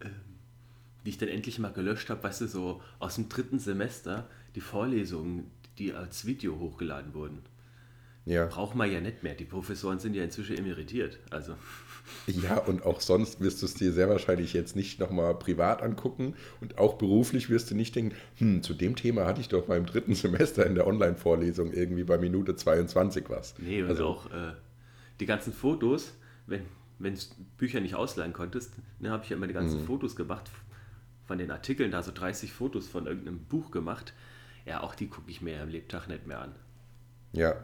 [0.00, 0.10] ähm,
[1.04, 4.60] die ich dann endlich mal gelöscht habe, weißt du, so aus dem dritten Semester, die
[4.60, 7.42] Vorlesungen, die als Video hochgeladen wurden.
[8.26, 8.46] Ja.
[8.46, 9.34] Braucht man ja nicht mehr.
[9.34, 11.18] Die Professoren sind ja inzwischen emeritiert.
[11.30, 11.54] Also,
[12.26, 16.34] Ja, und auch sonst wirst du es dir sehr wahrscheinlich jetzt nicht nochmal privat angucken
[16.60, 19.86] und auch beruflich wirst du nicht denken, hm, zu dem Thema hatte ich doch beim
[19.86, 23.54] dritten Semester in der Online-Vorlesung irgendwie bei Minute 22 was.
[23.58, 24.52] nee, und also, auch äh,
[25.20, 26.12] die ganzen Fotos,
[26.46, 26.62] wenn
[27.00, 27.20] wenn du
[27.58, 29.86] Bücher nicht ausleihen konntest, ne, habe ich ja immer die ganzen Mhm.
[29.86, 30.48] Fotos gemacht,
[31.26, 34.14] von den Artikeln, da so 30 Fotos von irgendeinem Buch gemacht.
[34.66, 36.54] Ja, auch die gucke ich mir am Lebtag nicht mehr an.
[37.32, 37.56] Ja,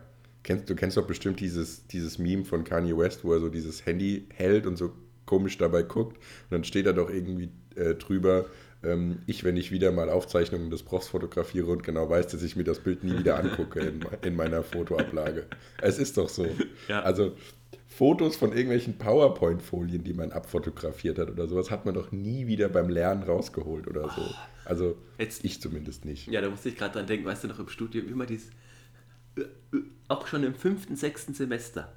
[0.43, 3.87] kennst, du kennst doch bestimmt dieses, dieses Meme von Kanye West, wo er so dieses
[3.87, 4.93] Handy hält und so
[5.27, 8.47] komisch dabei guckt und dann steht da doch irgendwie äh, drüber,
[8.83, 12.57] ähm, ich, wenn ich wieder mal Aufzeichnungen des Profs fotografiere und genau weiß, dass ich
[12.57, 15.47] mir das Bild nie wieder angucke in, in meiner Fotoablage.
[15.81, 16.47] Es ist doch so.
[16.89, 17.03] Ja.
[17.03, 17.37] Also
[17.91, 22.69] Fotos von irgendwelchen PowerPoint-Folien, die man abfotografiert hat oder sowas, hat man doch nie wieder
[22.69, 24.23] beim Lernen rausgeholt oder so.
[24.65, 26.29] Also Jetzt- ich zumindest nicht.
[26.29, 28.51] Ja, da musste ich gerade dran denken, weißt du noch im Studium immer dieses,
[29.37, 29.41] äh,
[29.77, 31.93] äh, auch schon im fünften, sechsten Semester,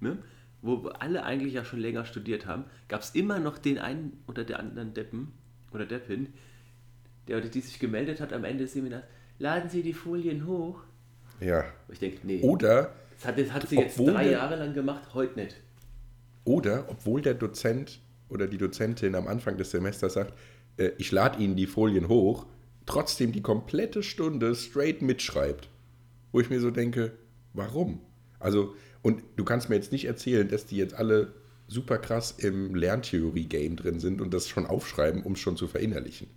[0.00, 0.18] ne,
[0.62, 4.44] wo alle eigentlich ja schon länger studiert haben, gab es immer noch den einen oder
[4.44, 5.32] der anderen Deppen
[5.72, 6.28] oder Deppin,
[7.26, 9.02] der oder die sich gemeldet hat am Ende des Seminars,
[9.40, 10.80] laden Sie die Folien hoch.
[11.40, 11.64] Ja.
[11.90, 15.14] Ich denke, nee, Oder das hat, das hat sie jetzt obwohl drei Jahre lang gemacht,
[15.14, 15.56] heute nicht.
[16.44, 20.34] Oder obwohl der Dozent oder die Dozentin am Anfang des Semesters sagt,
[20.76, 22.46] äh, ich lade Ihnen die Folien hoch,
[22.86, 25.68] trotzdem die komplette Stunde straight mitschreibt.
[26.32, 27.12] Wo ich mir so denke,
[27.52, 28.00] warum?
[28.40, 31.32] Also, und du kannst mir jetzt nicht erzählen, dass die jetzt alle
[31.68, 36.28] super krass im Lerntheorie-Game drin sind und das schon aufschreiben, um es schon zu verinnerlichen.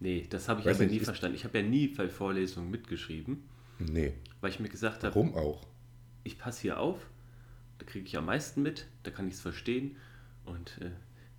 [0.00, 1.36] Nee, das habe ich Weiß aber nicht, nie verstanden.
[1.36, 3.42] Ich habe ja nie bei Vorlesungen mitgeschrieben,
[3.80, 4.12] Nee.
[4.40, 5.66] weil ich mir gesagt habe, Warum auch?
[6.24, 6.98] ich passe hier auf,
[7.78, 9.96] da kriege ich am meisten mit, da kann ich es verstehen
[10.44, 10.90] und äh,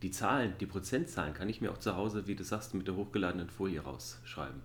[0.01, 2.95] die Zahlen, die Prozentzahlen kann ich mir auch zu Hause, wie du sagst, mit der
[2.95, 4.61] hochgeladenen Folie rausschreiben.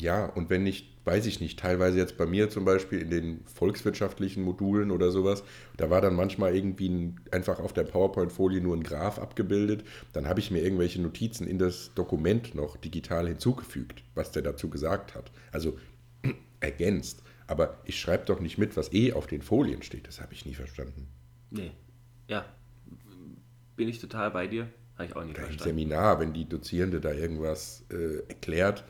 [0.00, 3.44] Ja, und wenn nicht, weiß ich nicht, teilweise jetzt bei mir zum Beispiel in den
[3.46, 5.44] volkswirtschaftlichen Modulen oder sowas,
[5.76, 9.84] da war dann manchmal irgendwie ein, einfach auf der PowerPoint-Folie nur ein Graph abgebildet.
[10.12, 14.68] Dann habe ich mir irgendwelche Notizen in das Dokument noch digital hinzugefügt, was der dazu
[14.68, 15.30] gesagt hat.
[15.52, 15.78] Also
[16.60, 17.22] ergänzt.
[17.46, 20.08] Aber ich schreibe doch nicht mit, was eh auf den Folien steht.
[20.08, 21.08] Das habe ich nie verstanden.
[21.50, 21.72] Nee.
[22.28, 22.44] Ja.
[23.76, 24.68] Bin ich total bei dir.
[24.94, 25.78] Habe ich auch nie Oder Im verstanden.
[25.78, 28.84] Seminar, wenn die Dozierende da irgendwas äh, erklärt,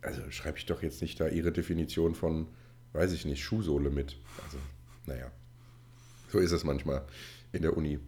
[0.00, 2.48] also schreibe ich doch jetzt nicht da ihre Definition von,
[2.92, 4.16] weiß ich nicht, Schuhsohle mit.
[4.44, 4.58] Also,
[5.06, 5.30] naja.
[6.30, 7.04] So ist es manchmal
[7.52, 8.00] in der Uni.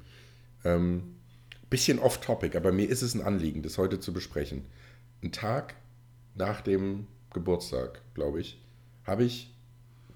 [0.64, 1.16] Ähm,
[1.70, 4.64] bisschen off-topic, aber mir ist es ein Anliegen, das heute zu besprechen.
[5.22, 5.74] Ein Tag
[6.35, 8.61] nach dem Geburtstag, glaube ich,
[9.06, 9.54] habe ich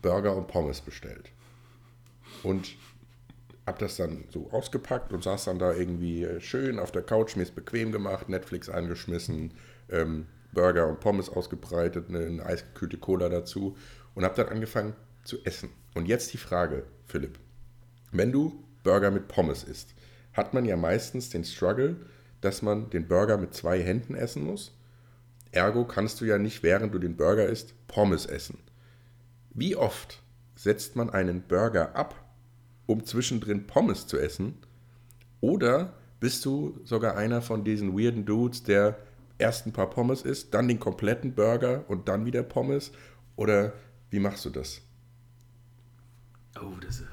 [0.02, 1.30] Burger und Pommes bestellt.
[2.42, 2.76] Und
[3.66, 7.36] habe das dann so ausgepackt und saß dann da irgendwie äh, schön auf der Couch,
[7.36, 9.52] mir ist bequem gemacht, Netflix angeschmissen,
[9.90, 13.76] ähm, Burger und Pommes ausgebreitet, eine, eine eisgekühlte Cola dazu
[14.14, 15.70] und habe dann angefangen zu essen.
[15.94, 17.38] Und jetzt die Frage, Philipp.
[18.10, 19.94] Wenn du Burger mit Pommes isst,
[20.32, 21.96] hat man ja meistens den Struggle,
[22.40, 24.72] dass man den Burger mit zwei Händen essen muss.
[25.52, 28.58] Ergo kannst du ja nicht, während du den Burger isst, Pommes essen.
[29.60, 30.22] Wie oft
[30.56, 32.14] setzt man einen Burger ab,
[32.86, 34.54] um zwischendrin Pommes zu essen?
[35.42, 38.96] Oder bist du sogar einer von diesen weirden Dudes, der
[39.36, 42.92] erst ein paar Pommes isst, dann den kompletten Burger und dann wieder Pommes?
[43.36, 43.74] Oder
[44.08, 44.80] wie machst du das?
[46.58, 47.08] Oh, das ist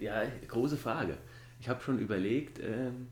[0.00, 1.18] äh, ja große Frage.
[1.60, 3.06] Ich habe schon überlegt, ähm,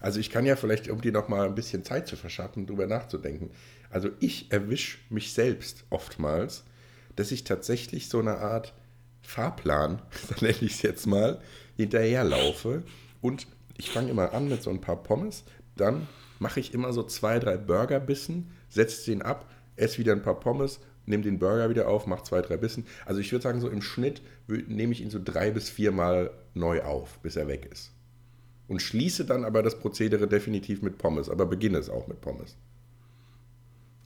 [0.00, 2.86] Also ich kann ja vielleicht, um dir noch mal ein bisschen Zeit zu verschaffen, drüber
[2.86, 3.50] nachzudenken.
[3.90, 6.64] Also ich erwische mich selbst oftmals,
[7.16, 8.72] dass ich tatsächlich so eine Art
[9.22, 11.40] Fahrplan, so nenne ich es jetzt mal,
[11.76, 12.82] hinterherlaufe.
[13.20, 15.44] Und ich fange immer an mit so ein paar Pommes,
[15.76, 16.06] dann
[16.38, 20.80] mache ich immer so zwei, drei Burgerbissen, setze den ab, esse wieder ein paar Pommes,
[21.06, 22.86] nehme den Burger wieder auf, mache zwei, drei Bissen.
[23.04, 26.82] Also ich würde sagen, so im Schnitt nehme ich ihn so drei bis viermal neu
[26.82, 27.92] auf, bis er weg ist.
[28.68, 32.56] Und schließe dann aber das Prozedere definitiv mit Pommes, aber beginne es auch mit Pommes.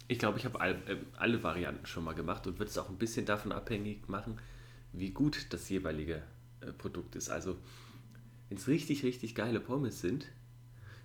[0.08, 2.88] Ich glaube, ich habe all, äh, alle Varianten schon mal gemacht und würde es auch
[2.88, 4.38] ein bisschen davon abhängig machen,
[4.92, 6.22] wie gut das jeweilige
[6.60, 7.28] äh, Produkt ist.
[7.30, 7.56] Also,
[8.48, 10.26] wenn es richtig, richtig geile Pommes sind,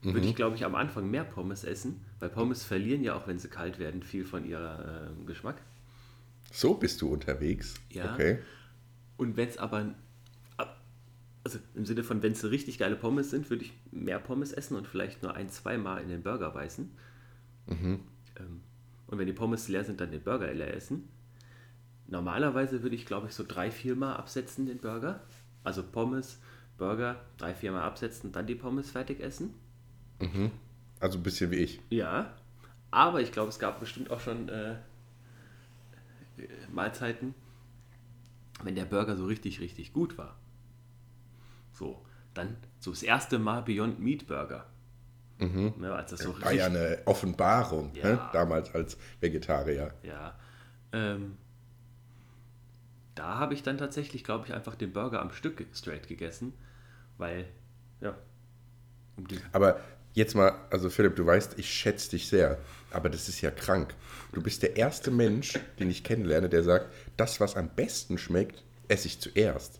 [0.02, 3.38] würde ich, glaube ich, am Anfang mehr Pommes essen, weil Pommes verlieren ja auch, wenn
[3.38, 5.62] sie kalt werden, viel von ihrem äh, Geschmack.
[6.52, 7.76] So bist du unterwegs.
[7.90, 8.14] Ja.
[8.14, 8.40] Okay.
[9.18, 9.94] Und wenn es aber,
[10.56, 10.82] ab-
[11.44, 14.78] also im Sinne von, wenn es richtig geile Pommes sind, würde ich mehr Pommes essen
[14.78, 16.90] und vielleicht nur ein, zwei Mal in den Burger beißen.
[18.38, 18.62] Ähm,
[19.10, 21.10] und wenn die Pommes leer sind, dann den Burger leer essen.
[22.08, 25.22] Normalerweise würde ich, glaube ich, so drei, vier Mal absetzen den Burger.
[25.64, 26.40] Also Pommes,
[26.78, 29.54] Burger, drei, vier Mal absetzen, dann die Pommes fertig essen.
[31.00, 31.82] Also ein bisschen wie ich.
[31.90, 32.34] Ja,
[32.92, 34.76] aber ich glaube, es gab bestimmt auch schon äh,
[36.72, 37.34] Mahlzeiten,
[38.64, 40.36] wenn der Burger so richtig, richtig gut war.
[41.74, 44.66] So, dann so das erste Mal Beyond Meat Burger.
[45.40, 48.04] Ne, als das so War ja eine Offenbarung, Ja.
[48.04, 48.30] ne?
[48.34, 49.94] damals als Vegetarier.
[50.04, 50.36] Ja.
[50.92, 51.38] Ähm,
[53.16, 56.54] da habe ich dann tatsächlich, glaube ich, einfach den Burger am Stück straight gegessen,
[57.18, 57.46] weil,
[58.02, 58.16] ja,
[59.18, 59.80] um Aber
[60.14, 62.58] jetzt mal, also Philipp, du weißt, ich schätze dich sehr,
[62.92, 63.94] aber das ist ja krank.
[64.32, 68.64] Du bist der erste Mensch, den ich kennenlerne, der sagt, das, was am besten schmeckt,
[68.88, 69.80] esse ich zuerst.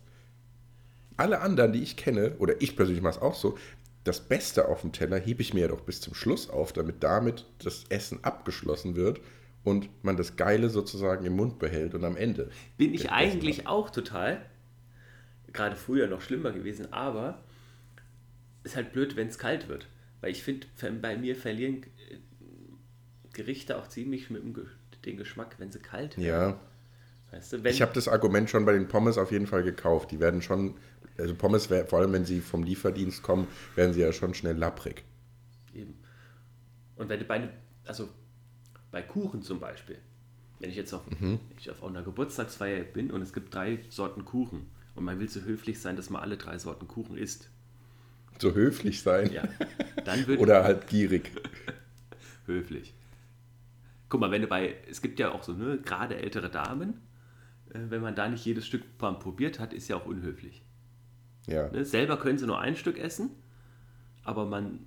[1.16, 3.58] Alle anderen, die ich kenne, oder ich persönlich mache es auch so,
[4.04, 7.02] das Beste auf dem Teller hebe ich mir ja doch bis zum Schluss auf, damit
[7.02, 9.20] damit das Essen abgeschlossen wird
[9.62, 12.50] und man das Geile sozusagen im Mund behält und am Ende.
[12.78, 14.44] bin ich eigentlich auch total,
[15.52, 17.42] gerade früher noch schlimmer gewesen, aber
[18.64, 19.86] ist halt blöd, wenn es kalt wird.
[20.20, 20.66] Weil ich finde,
[21.00, 22.16] bei mir verlieren äh,
[23.32, 24.54] Gerichte auch ziemlich mit dem,
[25.04, 26.26] den Geschmack, wenn sie kalt werden.
[26.26, 26.60] Ja,
[27.30, 30.10] Weißt du, wenn, Ich habe das Argument schon bei den Pommes auf jeden Fall gekauft.
[30.10, 30.74] Die werden schon,
[31.20, 35.04] also Pommes, vor allem wenn sie vom Lieferdienst kommen, werden sie ja schon schnell lapprig.
[35.74, 35.94] Eben.
[36.96, 37.52] Und wenn du bei, ne-
[37.86, 38.08] also
[38.90, 39.98] bei Kuchen zum Beispiel,
[40.60, 44.24] wenn ich jetzt auf, wenn ich auf einer Geburtstagsfeier bin und es gibt drei Sorten
[44.24, 47.50] Kuchen und man will so höflich sein, dass man alle drei Sorten Kuchen isst,
[48.40, 49.30] So höflich sein.
[49.30, 49.48] ja,
[50.04, 51.30] dann würde Oder halt gierig.
[52.46, 52.94] höflich.
[54.08, 57.00] Guck mal, wenn du bei, es gibt ja auch so, ne, gerade ältere Damen,
[57.70, 60.62] äh, wenn man da nicht jedes Stück probiert hat, ist ja auch unhöflich.
[61.46, 61.68] Ja.
[61.68, 61.84] Ne?
[61.84, 63.30] Selber können sie nur ein Stück essen,
[64.24, 64.80] aber man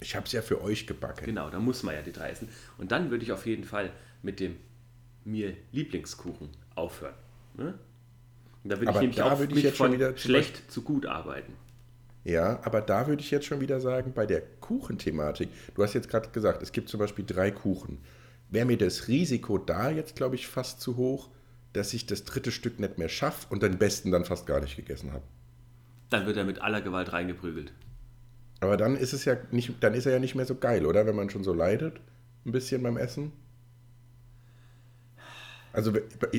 [0.00, 1.24] Ich habe es ja für euch gebacken.
[1.24, 2.48] Genau, da muss man ja die drei essen.
[2.78, 3.90] Und dann würde ich auf jeden Fall
[4.22, 4.56] mit dem
[5.24, 7.14] mir Lieblingskuchen aufhören.
[7.54, 7.78] Ne?
[8.62, 11.52] Und da würde ich nämlich auch ich mich von schlecht zu gut arbeiten.
[12.24, 16.08] Ja, aber da würde ich jetzt schon wieder sagen, bei der Kuchenthematik, du hast jetzt
[16.08, 17.98] gerade gesagt, es gibt zum Beispiel drei Kuchen.
[18.50, 21.30] Wäre mir das Risiko da jetzt, glaube ich, fast zu hoch,
[21.72, 24.74] dass ich das dritte Stück nicht mehr schaffe und den besten dann fast gar nicht
[24.74, 25.22] gegessen habe.
[26.10, 27.72] Dann wird er mit aller Gewalt reingeprügelt.
[28.60, 31.06] Aber dann ist es ja nicht, dann ist er ja nicht mehr so geil, oder?
[31.06, 32.00] Wenn man schon so leidet,
[32.44, 33.32] ein bisschen beim Essen.
[35.72, 35.92] Also,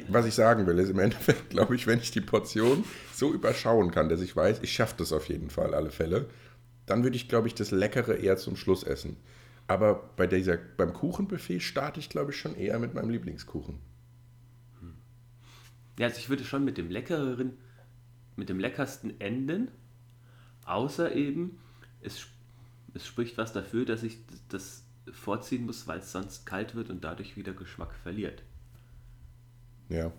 [0.07, 3.91] was ich sagen will, ist im Endeffekt, glaube ich, wenn ich die Portion so überschauen
[3.91, 6.25] kann, dass ich weiß, ich schaffe das auf jeden Fall, alle Fälle,
[6.87, 9.17] dann würde ich, glaube ich, das Leckere eher zum Schluss essen.
[9.67, 13.79] Aber bei dieser, beim Kuchenbuffet starte ich, glaube ich, schon eher mit meinem Lieblingskuchen.
[15.99, 17.57] Ja, also ich würde schon mit dem leckereren,
[18.37, 19.69] mit dem leckersten enden,
[20.65, 21.59] außer eben,
[22.01, 22.27] es,
[22.93, 24.19] es spricht was dafür, dass ich
[24.49, 28.43] das vorziehen muss, weil es sonst kalt wird und dadurch wieder Geschmack verliert.
[29.89, 30.11] Ja.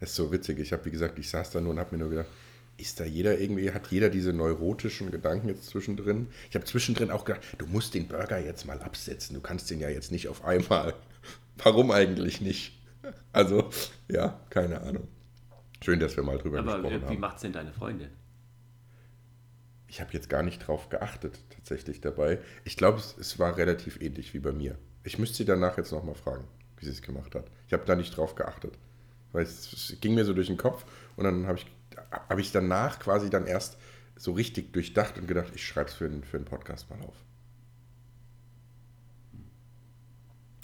[0.00, 0.58] Ist so witzig.
[0.58, 2.28] Ich habe, wie gesagt, ich saß da nur und habe mir nur gedacht,
[2.76, 6.28] ist da jeder irgendwie, hat jeder diese neurotischen Gedanken jetzt zwischendrin?
[6.48, 9.34] Ich habe zwischendrin auch gedacht, du musst den Burger jetzt mal absetzen.
[9.34, 10.94] Du kannst den ja jetzt nicht auf einmal.
[11.58, 12.78] Warum eigentlich nicht?
[13.32, 13.70] Also,
[14.08, 15.06] ja, keine Ahnung.
[15.84, 17.20] Schön, dass wir mal drüber Aber gesprochen wie haben.
[17.20, 18.10] macht es denn deine Freundin?
[19.88, 22.38] Ich habe jetzt gar nicht drauf geachtet, tatsächlich dabei.
[22.64, 24.78] Ich glaube, es, es war relativ ähnlich wie bei mir.
[25.04, 26.44] Ich müsste sie danach jetzt nochmal fragen,
[26.78, 27.46] wie sie es gemacht hat.
[27.66, 28.78] Ich habe da nicht drauf geachtet.
[29.32, 30.84] Weil es, es ging mir so durch den Kopf
[31.16, 31.66] und dann habe ich,
[32.10, 33.78] hab ich danach quasi dann erst
[34.16, 37.16] so richtig durchdacht und gedacht, ich schreibe es für, einen- für einen Podcast mal auf.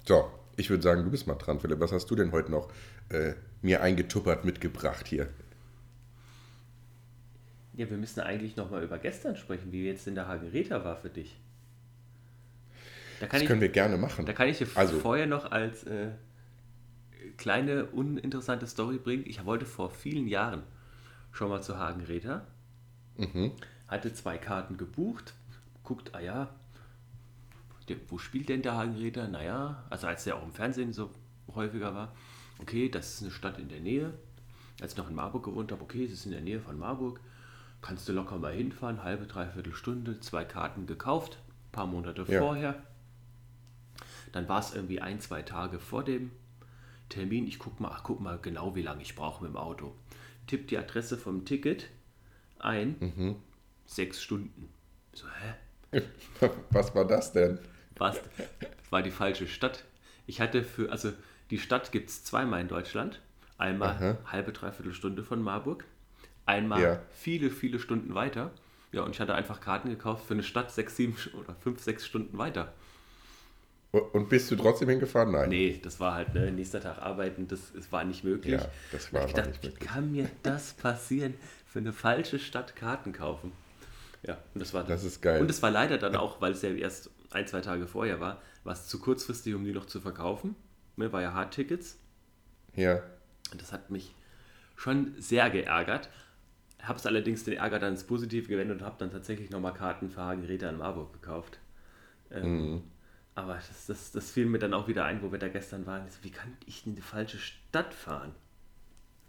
[0.07, 1.79] So, ich würde sagen, du bist mal dran, Philipp.
[1.79, 2.69] Was hast du denn heute noch
[3.09, 5.29] äh, mir eingetuppert mitgebracht hier?
[7.73, 11.09] Ja, wir müssen eigentlich nochmal über gestern sprechen, wie jetzt in der Hagenräter war für
[11.09, 11.37] dich.
[13.19, 14.25] Da kann Das ich, können wir gerne machen.
[14.25, 16.09] Da kann ich dir Also- vorher noch als äh,
[17.37, 19.23] kleine, uninteressante Story bringen.
[19.27, 20.63] Ich wollte vor vielen Jahren
[21.31, 22.45] schon mal zu Hagenräter.
[23.17, 23.51] Mhm.
[23.87, 25.33] Hatte zwei Karten gebucht.
[25.83, 26.49] Guckt, ah ja,
[27.87, 29.27] der, wo spielt denn der Hagenräter?
[29.27, 31.09] Naja, also als der auch im Fernsehen so
[31.55, 32.15] häufiger war.
[32.61, 34.13] Okay, das ist eine Stadt in der Nähe.
[34.81, 37.19] Als ich noch in Marburg gewohnt habe, okay, es ist in der Nähe von Marburg.
[37.81, 42.39] Kannst du locker mal hinfahren, halbe, dreiviertel Stunde, zwei Karten gekauft, ein paar Monate Ja.
[42.41, 42.83] vorher.
[44.31, 46.31] Dann war es irgendwie ein, zwei Tage vor dem
[47.07, 47.47] Termin.
[47.47, 49.95] Ich guck mal, ach, guck mal genau, wie lange ich brauche mit dem Auto.
[50.47, 51.89] Tipp die Adresse vom Ticket
[52.59, 52.95] ein.
[52.99, 53.35] Mhm.
[53.85, 54.69] Sechs Stunden.
[55.13, 55.25] So,
[55.91, 56.01] hä?
[56.69, 57.59] Was war das denn?
[57.97, 58.19] Was?
[58.89, 59.83] War die falsche Stadt.
[60.27, 61.11] Ich hatte für, also
[61.51, 63.21] die Stadt gibt es zweimal in Deutschland.
[63.57, 64.17] Einmal Aha.
[64.25, 65.83] halbe, dreiviertel Stunde von Marburg.
[66.45, 67.01] Einmal Ja.
[67.11, 68.51] viele, viele Stunden weiter.
[68.91, 72.05] Ja, und ich hatte einfach Karten gekauft für eine Stadt sechs, sieben oder fünf, sechs
[72.05, 72.73] Stunden weiter.
[73.91, 75.31] Und bist du trotzdem hingefahren?
[75.31, 75.49] Nein.
[75.49, 78.61] Nee, das war halt, ne, nächster Tag arbeiten, das, das war nicht möglich.
[78.61, 79.81] Ja, das war- ich dachte, nicht möglich.
[79.81, 81.33] Wie kann mir das passieren,
[81.65, 83.51] für eine falsche Stadt Karten kaufen?
[84.21, 85.41] Ja, und das war Das ist geil.
[85.41, 88.41] Und es war leider dann auch, weil es ja erst ein, zwei Tage vorher war,
[88.63, 90.55] war es zu kurzfristig, um die noch zu verkaufen.
[90.99, 91.97] Ne, war ja Hardtickets.
[92.75, 93.01] Ja.
[93.51, 94.13] Und das hat mich
[94.75, 96.09] schon sehr geärgert.
[96.81, 100.09] Habe es allerdings den Ärger dann ins Positive gewendet und habe dann tatsächlich nochmal Karten
[100.09, 101.59] für Hagenräder in Marburg gekauft.
[102.31, 102.83] Ähm, Mhm.
[103.35, 106.05] Aber das, das, das fiel mir dann auch wieder ein, wo wir da gestern waren.
[106.07, 108.33] Ich so, Wie kann ich in die falsche Stadt fahren?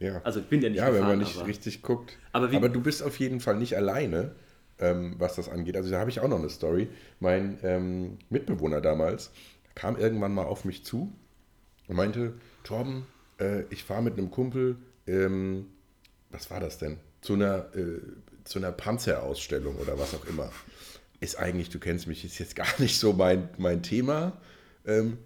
[0.01, 0.21] Ja.
[0.25, 2.19] Also ich bin ja nicht ja, wenn gefahren, man nicht aber richtig guckt.
[2.33, 4.35] Aber wie- du bist auf jeden Fall nicht alleine,
[4.81, 5.77] ähm, was das angeht.
[5.77, 6.89] Also da habe ich auch noch eine Story.
[7.21, 9.31] Mein ähm, Mitbewohner damals
[9.77, 11.13] kam irgendwann mal auf mich zu
[11.91, 13.05] und meinte, Torben,
[13.41, 14.77] äh, ich fahre mit einem Kumpel,
[15.09, 15.67] ähm,
[16.31, 16.99] was war das denn?
[17.21, 18.01] Zu einer, äh,
[18.45, 20.53] zu einer Panzerausstellung oder was auch immer.
[21.19, 24.41] Ist eigentlich, du kennst mich, ist jetzt gar nicht so mein, mein Thema.
[24.87, 25.19] Ähm,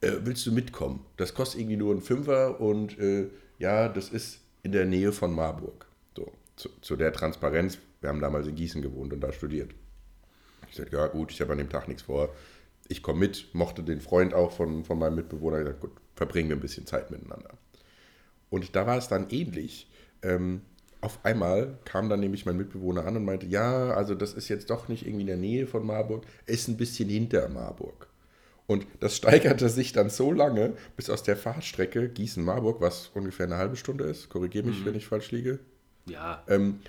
[0.00, 1.04] äh, willst du mitkommen?
[1.18, 5.34] Das kostet irgendwie nur einen Fünfer und äh, ja, das ist in der Nähe von
[5.34, 5.86] Marburg.
[6.16, 9.72] So, zu, zu der Transparenz, wir haben damals in Gießen gewohnt und da studiert.
[10.70, 12.30] Ich sagte, ja gut, ich habe an dem Tag nichts vor.
[12.88, 16.56] Ich komme mit, mochte den Freund auch von, von meinem Mitbewohner, gesagt, gut, verbringen wir
[16.56, 17.50] ein bisschen Zeit miteinander.
[18.50, 19.88] Und da war es dann ähnlich.
[20.22, 20.62] Ähm,
[21.00, 24.70] auf einmal kam dann nämlich mein Mitbewohner an und meinte, ja, also das ist jetzt
[24.70, 28.08] doch nicht irgendwie in der Nähe von Marburg, ist ein bisschen hinter Marburg.
[28.66, 33.56] Und das steigerte sich dann so lange, bis aus der Fahrstrecke Gießen-Marburg, was ungefähr eine
[33.56, 35.60] halbe Stunde ist, korrigiere mich, wenn ich falsch liege,
[36.06, 36.80] ja, ähm,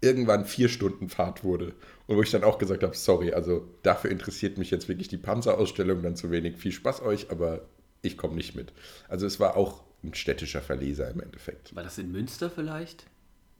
[0.00, 1.74] irgendwann vier Stunden Fahrt wurde.
[2.06, 5.18] Und wo ich dann auch gesagt habe, sorry, also dafür interessiert mich jetzt wirklich die
[5.18, 6.56] Panzerausstellung dann zu wenig.
[6.56, 7.60] Viel Spaß euch, aber
[8.02, 8.72] ich komme nicht mit.
[9.08, 11.74] Also es war auch ein städtischer Verleser im Endeffekt.
[11.74, 13.06] war das in Münster vielleicht?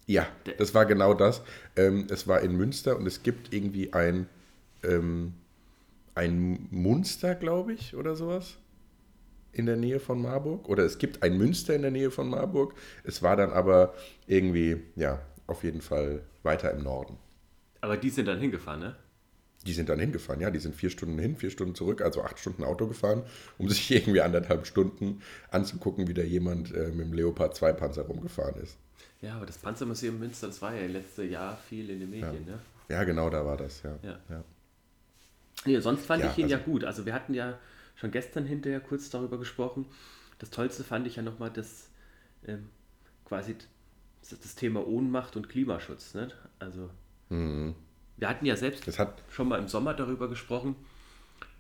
[0.07, 0.27] Ja,
[0.59, 1.43] das war genau das.
[1.77, 4.29] Ähm, es war in Münster und es gibt irgendwie ein,
[4.83, 5.35] ähm,
[6.15, 8.57] ein Munster, glaube ich, oder sowas
[9.53, 10.69] in der Nähe von Marburg.
[10.69, 12.75] Oder es gibt ein Münster in der Nähe von Marburg.
[13.05, 13.95] Es war dann aber
[14.27, 17.17] irgendwie, ja, auf jeden Fall weiter im Norden.
[17.81, 18.97] Aber die sind dann hingefahren, ne?
[19.67, 22.39] Die sind dann hingefahren, ja, die sind vier Stunden hin, vier Stunden zurück, also acht
[22.39, 23.23] Stunden Auto gefahren,
[23.59, 25.21] um sich irgendwie anderthalb Stunden
[25.51, 28.79] anzugucken, wie da jemand äh, mit dem Leopard 2 Panzer rumgefahren ist.
[29.21, 32.53] Ja, aber das Panzermuseum Münster, das war ja letztes Jahr viel in den Medien, ja.
[32.55, 32.59] ne?
[32.89, 33.99] Ja, genau, da war das, ja.
[34.03, 34.19] Ja.
[34.31, 34.45] ja.
[35.67, 36.85] Nee, sonst fand Ja, ich ihn ja also- gut.
[36.85, 37.59] Also wir hatten ja
[37.97, 39.85] schon gestern hinterher kurz darüber gesprochen.
[40.39, 41.91] Das Tollste fand ich ja nochmal das
[42.47, 42.71] ähm,
[43.27, 43.55] quasi
[44.23, 46.15] das, das Thema Ohnmacht und Klimaschutz.
[46.15, 46.33] Ne?
[46.59, 46.89] Also
[48.21, 48.87] wir hatten ja selbst
[49.31, 50.77] schon mal im Sommer darüber gesprochen,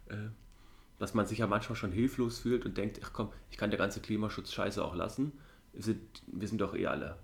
[0.09, 0.15] äh,
[0.99, 3.79] dass man sich ja manchmal schon hilflos fühlt und denkt, ach komm, ich kann der
[3.79, 5.33] ganze Klimaschutz scheiße auch lassen.
[5.73, 7.17] Wir sind, wir sind doch eh alle,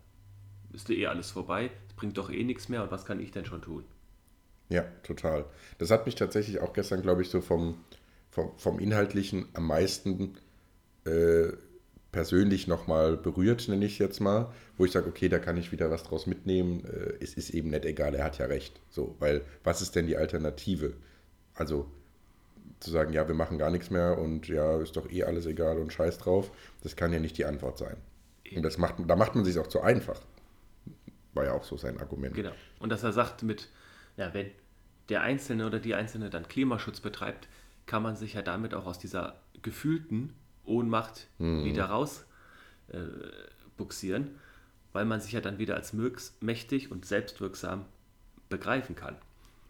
[0.73, 3.45] ist eh alles vorbei, es bringt doch eh nichts mehr und was kann ich denn
[3.45, 3.85] schon tun?
[4.71, 5.45] Ja, total.
[5.79, 7.77] Das hat mich tatsächlich auch gestern, glaube ich, so vom,
[8.31, 10.39] vom, vom Inhaltlichen am meisten
[11.05, 11.53] äh,
[12.17, 15.91] persönlich nochmal berührt, nenne ich jetzt mal, wo ich sage, okay, da kann ich wieder
[15.91, 16.83] was draus mitnehmen.
[16.87, 18.81] Äh, es ist eben nicht egal, er hat ja recht.
[18.89, 20.95] So, weil was ist denn die Alternative?
[21.55, 21.91] Also
[22.81, 25.77] zu sagen, ja, wir machen gar nichts mehr und ja, ist doch eh alles egal
[25.77, 26.51] und scheiß drauf,
[26.83, 27.99] das kann ja nicht die Antwort sein.
[28.55, 30.23] Und das macht, da macht man sich auch zu einfach.
[31.35, 32.35] War ja auch so sein Argument.
[32.35, 32.53] Genau.
[32.79, 33.69] Und dass er sagt mit,
[34.17, 34.51] ja, wenn
[35.11, 37.47] der Einzelne oder die Einzelne dann Klimaschutz betreibt,
[37.85, 40.33] kann man sich ja damit auch aus dieser gefühlten
[40.67, 42.25] Ohnmacht wieder raus
[42.89, 42.99] äh,
[43.77, 44.31] buxieren,
[44.93, 45.95] weil man sich ja dann wieder als
[46.41, 47.85] mächtig und selbstwirksam
[48.49, 49.17] begreifen kann.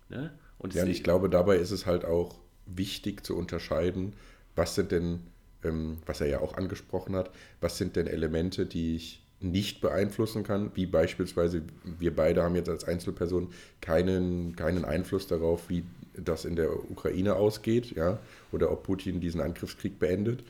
[0.08, 0.32] Ne?
[0.58, 4.14] Und Ja, und ich glaube, dabei ist es halt auch wichtig zu unterscheiden,
[4.54, 5.20] was sind denn,
[5.64, 7.30] ähm, was er ja auch angesprochen hat,
[7.60, 11.62] was sind denn Elemente, die ich nicht beeinflussen kann, wie beispielsweise
[11.98, 15.84] wir beide haben jetzt als Einzelperson keinen, keinen Einfluss darauf, wie
[16.16, 18.18] das in der Ukraine ausgeht, ja,
[18.50, 20.42] oder ob Putin diesen Angriffskrieg beendet.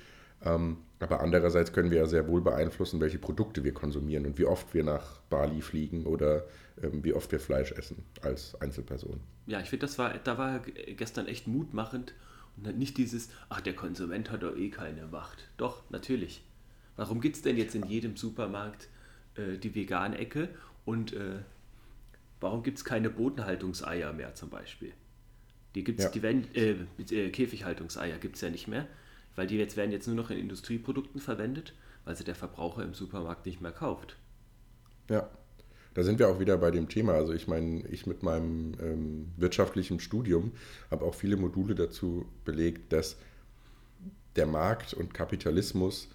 [0.47, 4.47] Ähm, aber andererseits können wir ja sehr wohl beeinflussen, welche Produkte wir konsumieren und wie
[4.47, 6.45] oft wir nach Bali fliegen oder
[6.83, 9.21] ähm, wie oft wir Fleisch essen als Einzelperson.
[9.47, 10.61] Ja, ich finde, das war, da war
[10.97, 12.15] gestern echt mutmachend
[12.57, 15.49] und nicht dieses, ach, der Konsument hat doch eh keine Macht.
[15.59, 16.43] Doch, natürlich.
[16.97, 18.89] Warum gibt es denn jetzt in jedem Supermarkt
[19.35, 20.49] äh, die vegane Ecke
[20.87, 21.41] und äh,
[22.41, 24.93] warum gibt es keine Bodenhaltungseier mehr zum Beispiel?
[25.75, 26.11] Die gibt's, Ja.
[26.11, 26.77] die werden, äh,
[27.15, 28.87] äh, Käfighaltungseier gibt es ja nicht mehr,
[29.37, 32.95] weil die jetzt werden jetzt nur noch in Industrieprodukten verwendet, weil sie der Verbraucher im
[32.95, 34.17] Supermarkt nicht mehr kauft.
[35.09, 35.31] Ja,
[35.95, 37.15] da sind wir auch wieder bei dem Thema.
[37.15, 40.53] Also ich meine, ich mit meinem ähm, wirtschaftlichen Studium
[40.91, 43.17] habe auch viele Module dazu belegt, dass
[44.37, 46.09] der Markt und Kapitalismus,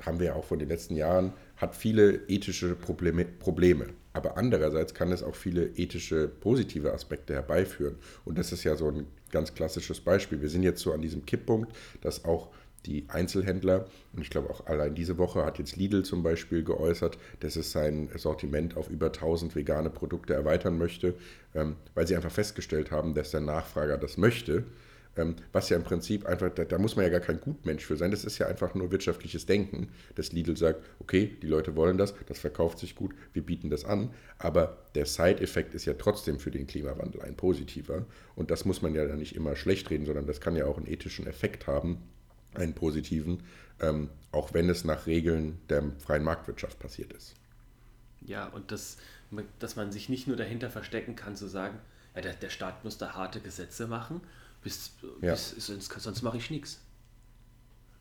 [0.00, 3.86] haben wir ja auch von den letzten Jahren, hat viele ethische Probleme, Probleme.
[4.14, 7.94] Aber andererseits kann es auch viele ethische positive Aspekte herbeiführen.
[8.24, 10.40] Und das ist ja so ein ganz klassisches Beispiel.
[10.40, 12.48] Wir sind jetzt so an diesem Kipppunkt, dass auch
[12.86, 17.18] die Einzelhändler, und ich glaube auch allein diese Woche hat jetzt Lidl zum Beispiel geäußert,
[17.40, 21.14] dass es sein Sortiment auf über 1000 vegane Produkte erweitern möchte,
[21.54, 24.64] ähm, weil sie einfach festgestellt haben, dass der Nachfrager das möchte.
[25.14, 27.96] Ähm, was ja im Prinzip einfach, da, da muss man ja gar kein Gutmensch für
[27.96, 31.98] sein, das ist ja einfach nur wirtschaftliches Denken, dass Lidl sagt, okay, die Leute wollen
[31.98, 36.38] das, das verkauft sich gut, wir bieten das an, aber der Side-Effekt ist ja trotzdem
[36.38, 38.06] für den Klimawandel ein positiver.
[38.36, 40.78] Und das muss man ja dann nicht immer schlecht reden, sondern das kann ja auch
[40.78, 41.98] einen ethischen Effekt haben,
[42.54, 43.42] einen positiven,
[43.80, 47.34] ähm, auch wenn es nach Regeln der freien Marktwirtschaft passiert ist.
[48.22, 48.96] Ja, und das,
[49.58, 51.78] dass man sich nicht nur dahinter verstecken kann, zu sagen,
[52.14, 54.20] ja, der, der Staat muss da harte Gesetze machen,
[54.62, 55.32] bis, Ja.
[55.32, 56.80] bis, sonst, sonst mache ich nichts.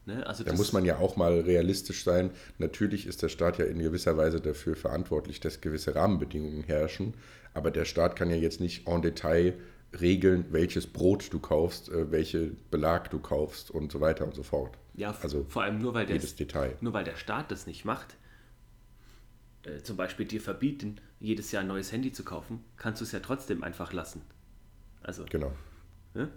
[0.06, 0.26] Ne?
[0.26, 2.32] Also Da muss man ja auch mal realistisch sein.
[2.58, 7.14] Natürlich ist der Staat ja in gewisser Weise dafür verantwortlich, dass gewisse Rahmenbedingungen herrschen.
[7.54, 9.54] Aber der Staat kann ja jetzt nicht en Detail
[10.00, 14.42] regeln, welches Brot du kaufst, äh, welche Belag du kaufst und so weiter und so
[14.44, 14.78] fort.
[14.94, 16.78] ja, also vor allem nur weil, der, Detail.
[16.82, 18.16] nur weil der Staat das nicht macht,
[19.64, 23.12] äh, zum Beispiel dir verbieten, jedes Jahr ein neues Handy zu kaufen, kannst du es
[23.12, 24.22] ja trotzdem einfach lassen.
[25.04, 25.52] Also, Genau.
[26.14, 26.30] ne?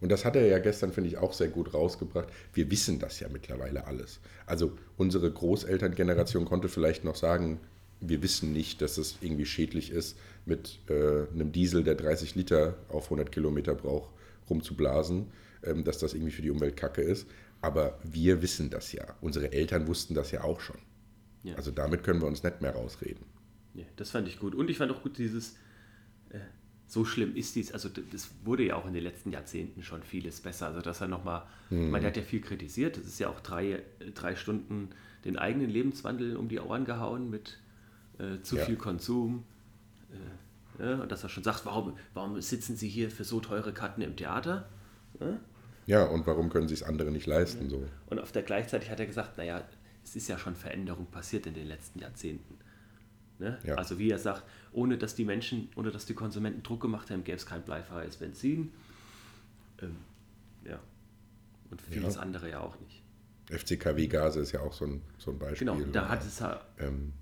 [0.00, 2.28] Und das hat er ja gestern, finde ich, auch sehr gut rausgebracht.
[2.52, 4.20] Wir wissen das ja mittlerweile alles.
[4.44, 7.60] Also unsere Großelterngeneration konnte vielleicht noch sagen,
[8.00, 12.76] wir wissen nicht, dass es irgendwie schädlich ist, mit äh, einem Diesel, der 30 Liter
[12.88, 14.10] auf 100 Kilometer braucht,
[14.50, 15.26] rumzublasen,
[15.62, 17.26] ähm, dass das irgendwie für die Umwelt kacke ist.
[17.62, 19.16] Aber wir wissen das ja.
[19.22, 20.76] Unsere Eltern wussten das ja auch schon.
[21.42, 21.54] Ja.
[21.54, 23.24] Also damit können wir uns nicht mehr rausreden.
[23.72, 24.54] Nee, das fand ich gut.
[24.54, 25.56] Und ich fand auch gut dieses,
[26.30, 26.38] äh,
[26.88, 30.40] so schlimm ist dies, also das wurde ja auch in den letzten Jahrzehnten schon vieles
[30.40, 30.66] besser.
[30.68, 33.82] Also dass er nochmal, meine, der hat ja viel kritisiert, das ist ja auch drei,
[34.14, 34.90] drei Stunden
[35.24, 37.58] den eigenen Lebenswandel um die Ohren gehauen mit
[38.18, 38.64] äh, zu Ja.
[38.64, 39.44] viel Konsum.
[40.78, 43.72] Äh, ja, und dass er schon sagt, warum, warum sitzen Sie hier für so teure
[43.72, 44.68] Karten im Theater?
[45.18, 45.40] Ja?
[45.86, 47.70] Ja, und warum können sich es andere nicht leisten?
[47.70, 47.82] So.
[48.06, 49.62] Und auf der gleichzeitig hat er gesagt, naja,
[50.04, 52.58] es ist ja schon Veränderung passiert in den letzten Jahrzehnten.
[53.38, 53.58] Ne?
[53.64, 53.74] Ja.
[53.74, 57.24] Also wie er sagt, ohne dass die Menschen, ohne dass die Konsumenten Druck gemacht haben,
[57.24, 58.72] gäbe es kein bleifreies Benzin.
[59.82, 59.96] Ähm,
[60.64, 60.78] ja.
[61.70, 62.20] Und vieles ja.
[62.20, 63.02] andere ja auch nicht.
[63.50, 65.66] FCKW-Gase ist ja auch so ein, so ein Beispiel.
[65.66, 66.60] Genau, da hat es ja.
[66.78, 67.12] Ähm,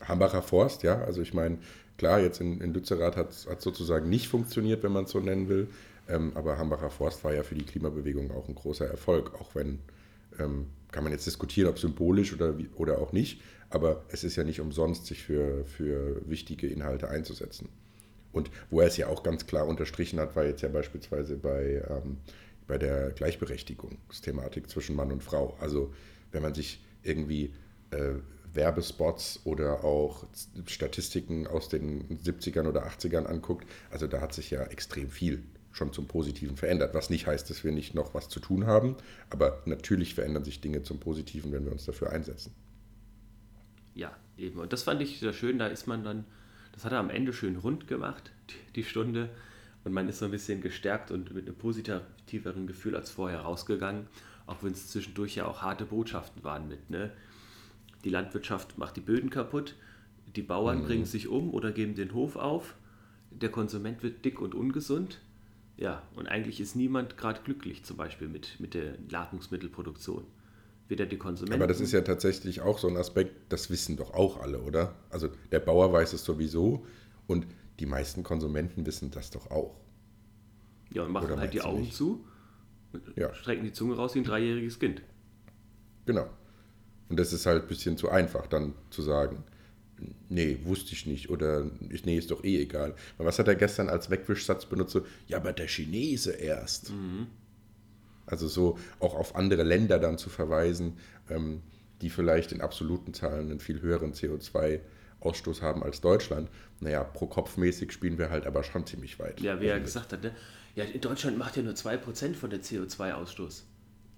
[0.00, 1.58] Hambacher Forst, ja, also ich meine,
[1.96, 5.48] klar, jetzt in, in Lützerath hat es sozusagen nicht funktioniert, wenn man es so nennen
[5.48, 5.68] will,
[6.08, 9.80] ähm, aber Hambacher Forst war ja für die Klimabewegung auch ein großer Erfolg, auch wenn,
[10.38, 14.44] ähm, kann man jetzt diskutieren, ob symbolisch oder, oder auch nicht, aber es ist ja
[14.44, 17.68] nicht umsonst, sich für, für wichtige Inhalte einzusetzen.
[18.32, 21.82] Und wo er es ja auch ganz klar unterstrichen hat, war jetzt ja beispielsweise bei,
[21.88, 22.18] ähm,
[22.66, 25.56] bei der Gleichberechtigungsthematik zwischen Mann und Frau.
[25.60, 25.92] Also
[26.32, 27.54] wenn man sich irgendwie
[27.90, 28.14] äh,
[28.52, 30.26] Werbespots oder auch
[30.66, 35.42] Statistiken aus den 70ern oder 80ern anguckt, also da hat sich ja extrem viel
[35.72, 36.94] schon zum Positiven verändert.
[36.94, 38.96] Was nicht heißt, dass wir nicht noch was zu tun haben,
[39.30, 42.52] aber natürlich verändern sich Dinge zum Positiven, wenn wir uns dafür einsetzen.
[43.98, 44.60] Ja, eben.
[44.60, 45.58] Und das fand ich sehr schön.
[45.58, 46.24] Da ist man dann,
[46.72, 48.30] das hat er am Ende schön rund gemacht,
[48.76, 49.28] die, Stunde.
[49.84, 54.06] Und man ist so ein bisschen gestärkt und mit einem positiveren Gefühl als vorher rausgegangen.
[54.46, 57.10] Auch wenn es zwischendurch ja auch harte Botschaften waren mit, ne?
[58.04, 59.74] Die Landwirtschaft macht die Böden kaputt,
[60.36, 60.84] die Bauern mhm.
[60.84, 62.74] bringen sich um oder geben den Hof auf,
[63.30, 65.18] der Konsument wird dick und ungesund
[65.78, 70.24] ja, und eigentlich ist niemand gerade glücklich, zum Beispiel mit, mit der Nahrungsmittelproduktion.
[70.88, 71.54] Weder die Konsumenten.
[71.54, 74.94] Aber das ist ja tatsächlich auch so ein Aspekt, das wissen doch auch alle, oder?
[75.10, 76.86] Also der Bauer weiß es sowieso
[77.26, 77.46] und
[77.78, 79.76] die meisten Konsumenten wissen das doch auch.
[80.92, 81.94] Ja, und machen oder halt die Augen nicht?
[81.94, 82.24] zu
[83.16, 83.34] ja.
[83.34, 85.02] strecken die Zunge raus wie ein dreijähriges Kind.
[86.06, 86.28] Genau.
[87.10, 89.44] Und das ist halt ein bisschen zu einfach, dann zu sagen
[90.28, 92.94] nee, wusste ich nicht oder nee, ist doch eh egal.
[93.18, 95.00] Was hat er gestern als Wegwischsatz benutzt?
[95.26, 96.90] Ja, aber der Chinese erst.
[96.90, 97.26] Mhm.
[98.30, 100.98] Also so auch auf andere Länder dann zu verweisen,
[101.30, 101.62] ähm,
[102.00, 106.48] die vielleicht in absoluten Zahlen einen viel höheren CO2-Ausstoß haben als Deutschland.
[106.80, 109.40] Naja, pro Kopf mäßig spielen wir halt aber schon ziemlich weit.
[109.40, 110.32] Ja, wie er gesagt hat, ne?
[110.74, 113.62] ja, in Deutschland macht ja nur 2% von der CO2-Ausstoß.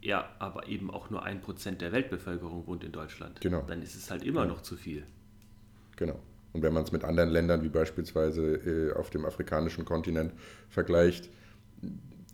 [0.02, 3.40] Ja, aber eben auch nur 1% der Weltbevölkerung wohnt in Deutschland.
[3.40, 3.62] Genau.
[3.66, 4.46] Dann ist es halt immer ja.
[4.46, 5.04] noch zu viel.
[5.96, 6.18] Genau.
[6.52, 10.32] Und wenn man es mit anderen Ländern wie beispielsweise äh, auf dem afrikanischen Kontinent
[10.68, 11.30] vergleicht,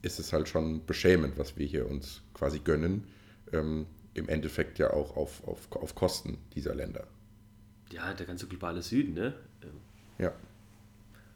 [0.07, 3.09] ist es halt schon beschämend, was wir hier uns quasi gönnen.
[3.53, 7.07] Ähm, Im Endeffekt ja auch auf, auf, auf Kosten dieser Länder.
[7.91, 9.35] Ja, der ganze globale Süden, ne?
[10.19, 10.33] Ja.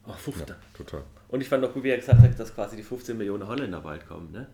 [0.07, 0.47] Oh, 15.
[0.49, 1.03] Ja, total.
[1.29, 3.81] Und ich fand auch gut, wie er gesagt hat, dass quasi die 15 Millionen Holländer
[3.81, 4.47] bald kommen, ne?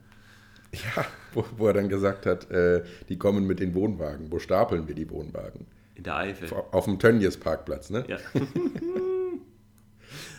[0.72, 4.32] Ja, wo, wo er dann gesagt hat, äh, die kommen mit den Wohnwagen.
[4.32, 5.66] Wo stapeln wir die Wohnwagen?
[5.94, 6.52] In der Eifel.
[6.72, 8.04] Auf dem Tönnies Parkplatz, ne?
[8.08, 8.18] Ja.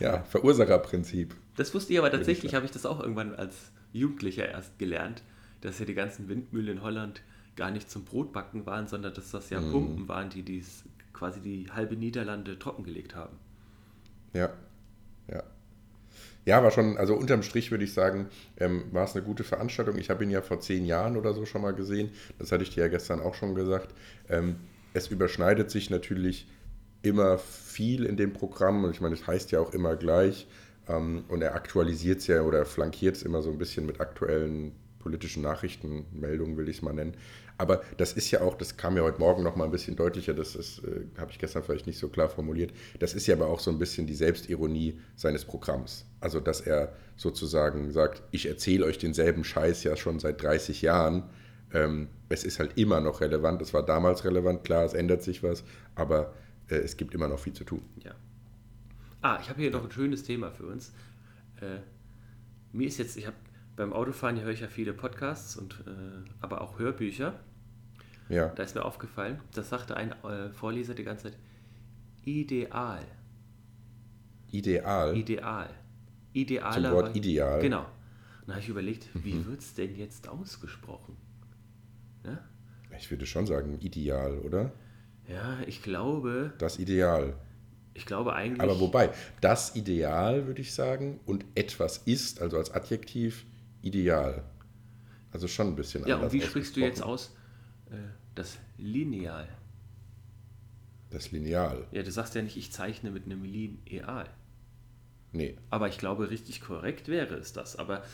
[0.00, 1.34] ja, Verursacherprinzip.
[1.58, 5.24] Das wusste ich aber tatsächlich, habe ich das auch irgendwann als Jugendlicher erst gelernt,
[5.60, 7.20] dass ja die ganzen Windmühlen in Holland
[7.56, 9.72] gar nicht zum Brotbacken waren, sondern dass das ja mhm.
[9.72, 13.36] Pumpen waren, die dies quasi die halbe Niederlande trockengelegt haben.
[14.34, 14.50] Ja,
[15.28, 15.42] ja.
[16.44, 18.28] Ja, war schon, also unterm Strich würde ich sagen,
[18.58, 19.98] ähm, war es eine gute Veranstaltung.
[19.98, 22.10] Ich habe ihn ja vor zehn Jahren oder so schon mal gesehen.
[22.38, 23.92] Das hatte ich dir ja gestern auch schon gesagt.
[24.28, 24.60] Ähm,
[24.94, 26.46] es überschneidet sich natürlich
[27.02, 30.46] immer viel in dem Programm und ich meine, es heißt ja auch immer gleich
[30.88, 35.42] und er aktualisiert es ja oder flankiert es immer so ein bisschen mit aktuellen politischen
[35.42, 37.16] Nachrichtenmeldungen, will ich es mal nennen.
[37.56, 40.32] Aber das ist ja auch, das kam ja heute Morgen noch mal ein bisschen deutlicher,
[40.32, 43.58] das äh, habe ich gestern vielleicht nicht so klar formuliert, das ist ja aber auch
[43.58, 46.06] so ein bisschen die Selbstironie seines Programms.
[46.20, 51.24] Also, dass er sozusagen sagt, ich erzähle euch denselben Scheiß ja schon seit 30 Jahren
[51.72, 53.62] ähm, es ist halt immer noch relevant.
[53.62, 55.64] Es war damals relevant, klar, es ändert sich was,
[55.94, 56.34] aber
[56.68, 57.82] äh, es gibt immer noch viel zu tun.
[58.04, 58.12] Ja.
[59.20, 60.92] Ah, ich habe hier noch ein schönes Thema für uns.
[61.60, 61.78] Äh,
[62.72, 63.36] mir ist jetzt, ich habe
[63.76, 67.38] beim Autofahren höre ich ja viele Podcasts und äh, aber auch Hörbücher.
[68.28, 68.48] Ja.
[68.48, 71.38] Da ist mir aufgefallen, das sagte ein äh, Vorleser die ganze Zeit,
[72.24, 73.04] ideal.
[74.50, 75.16] Ideal?
[75.16, 75.70] Ideal.
[76.32, 76.90] Idealer.
[76.90, 77.60] Zum Wort ideal.
[77.60, 77.80] Genau.
[78.40, 79.46] Und da habe ich überlegt, wie mhm.
[79.46, 81.16] wird es denn jetzt ausgesprochen?
[82.24, 82.38] Ja?
[82.96, 84.72] Ich würde schon sagen, ideal, oder?
[85.28, 86.52] Ja, ich glaube.
[86.58, 87.34] Das Ideal.
[87.98, 88.60] Ich glaube eigentlich.
[88.62, 93.44] Aber wobei, das Ideal, würde ich sagen, und etwas ist, also als Adjektiv,
[93.82, 94.44] ideal.
[95.32, 96.32] Also schon ein bisschen ja, anders.
[96.32, 97.36] Ja, und wie sprichst du jetzt aus
[97.90, 97.96] äh,
[98.36, 99.48] das Lineal?
[101.10, 101.88] Das Lineal.
[101.90, 104.30] Ja, du sagst ja nicht, ich zeichne mit einem Lineal.
[105.32, 105.56] Nee.
[105.68, 107.74] Aber ich glaube, richtig korrekt wäre es das.
[107.74, 108.04] Aber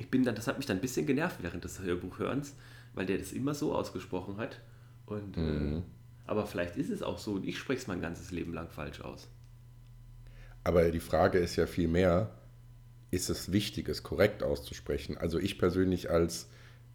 [0.00, 2.56] ich bin dann, das hat mich dann ein bisschen genervt während des Hörbuchhörens,
[2.94, 4.60] weil der das immer so ausgesprochen hat.
[5.06, 5.76] Und, äh, mhm.
[5.78, 5.82] äh,
[6.26, 9.00] aber vielleicht ist es auch so und ich spreche es mein ganzes Leben lang falsch
[9.00, 9.28] aus.
[10.64, 12.30] Aber die Frage ist ja viel mehr,
[13.10, 15.18] ist es wichtig, es korrekt auszusprechen?
[15.18, 16.48] Also ich persönlich als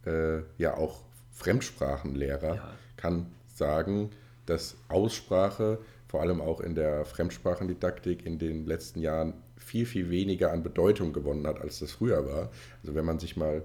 [0.05, 2.73] äh, ja auch Fremdsprachenlehrer ja.
[2.95, 4.09] kann sagen,
[4.45, 10.51] dass Aussprache, vor allem auch in der Fremdsprachendidaktik, in den letzten Jahren viel, viel weniger
[10.51, 12.49] an Bedeutung gewonnen hat, als das früher war.
[12.81, 13.63] Also wenn man sich mal,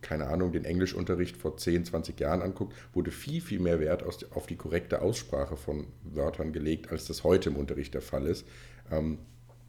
[0.00, 4.46] keine Ahnung, den Englischunterricht vor 10, 20 Jahren anguckt, wurde viel, viel mehr Wert auf
[4.46, 8.46] die korrekte Aussprache von Wörtern gelegt, als das heute im Unterricht der Fall ist.
[8.90, 9.18] Ähm,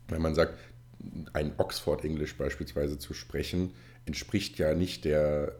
[0.08, 0.58] wenn man sagt,
[1.34, 3.74] ein Oxford English beispielsweise zu sprechen,
[4.06, 5.56] entspricht ja nicht der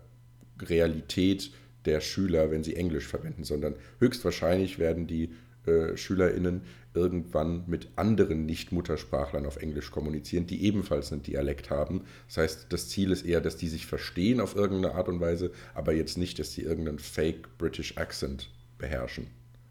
[0.60, 1.52] Realität
[1.86, 5.36] der Schüler, wenn sie Englisch verwenden, sondern höchstwahrscheinlich werden die
[5.96, 6.62] SchülerInnen
[6.94, 12.06] irgendwann mit anderen Nicht-Muttersprachlern auf Englisch kommunizieren, die ebenfalls einen Dialekt haben.
[12.28, 15.52] Das heißt, das Ziel ist eher, dass die sich verstehen auf irgendeine Art und Weise,
[15.74, 19.28] aber jetzt nicht, dass sie irgendeinen Fake British Accent beherrschen.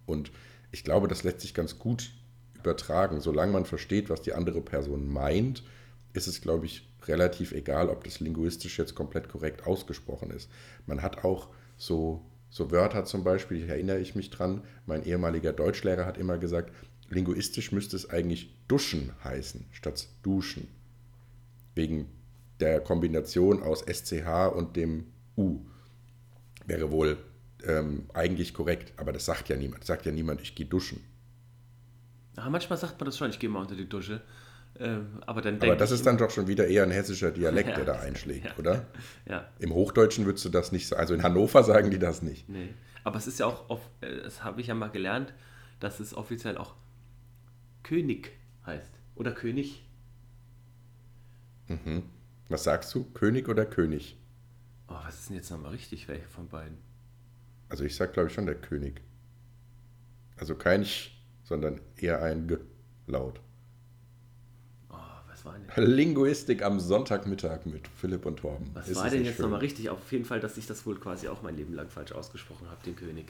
[0.07, 0.31] Und
[0.71, 2.11] ich glaube, das lässt sich ganz gut
[2.59, 3.21] übertragen.
[3.21, 5.63] Solange man versteht, was die andere Person meint,
[6.13, 10.51] ist es, glaube ich, relativ egal, ob das linguistisch jetzt komplett korrekt ausgesprochen ist.
[10.87, 12.25] Man hat auch so,
[12.55, 16.73] so Wörter zum Beispiel, ich erinnere ich mich dran, mein ehemaliger Deutschlehrer hat immer gesagt,
[17.09, 20.69] linguistisch müsste es eigentlich duschen heißen, statt duschen.
[21.75, 22.07] Wegen
[22.61, 25.63] der Kombination aus SCH und dem U.
[26.65, 27.19] Wäre wohl
[27.65, 29.85] ähm, eigentlich korrekt, aber das sagt ja niemand.
[29.85, 31.01] Sagt ja niemand, ich gehe duschen.
[32.37, 34.23] Ja, manchmal sagt man das schon, ich gehe mal unter die Dusche.
[34.81, 37.75] Ähm, aber dann aber das ist dann doch schon wieder eher ein hessischer Dialekt, ja,
[37.77, 38.87] der da einschlägt, ja, oder?
[39.27, 39.49] Ja.
[39.59, 41.01] Im Hochdeutschen würdest du das nicht sagen.
[41.01, 42.49] Also in Hannover sagen die das nicht.
[42.49, 42.75] Nee.
[43.05, 45.33] Aber es ist ja auch, äh, das habe ich ja mal gelernt,
[45.79, 46.75] dass es offiziell auch
[47.83, 48.33] König
[48.67, 48.99] heißt.
[49.15, 49.87] Oder König.
[51.69, 52.05] Mhm.
[52.49, 53.05] Was sagst du?
[53.05, 54.19] König oder König?
[54.89, 56.79] Oh, was ist denn jetzt nochmal richtig, welche von beiden?
[57.69, 59.03] Also ich sag glaube ich schon der König.
[60.37, 63.41] Also kein Ich, sondern eher ein G-Laut
[65.45, 65.87] war denn?
[65.87, 68.71] Linguistik am Sonntagmittag mit Philipp und Torben.
[68.75, 69.91] Was Ist war denn jetzt nochmal richtig?
[69.91, 72.83] Auf jeden Fall, dass ich das wohl quasi auch mein Leben lang falsch ausgesprochen habe,
[72.85, 73.27] den König.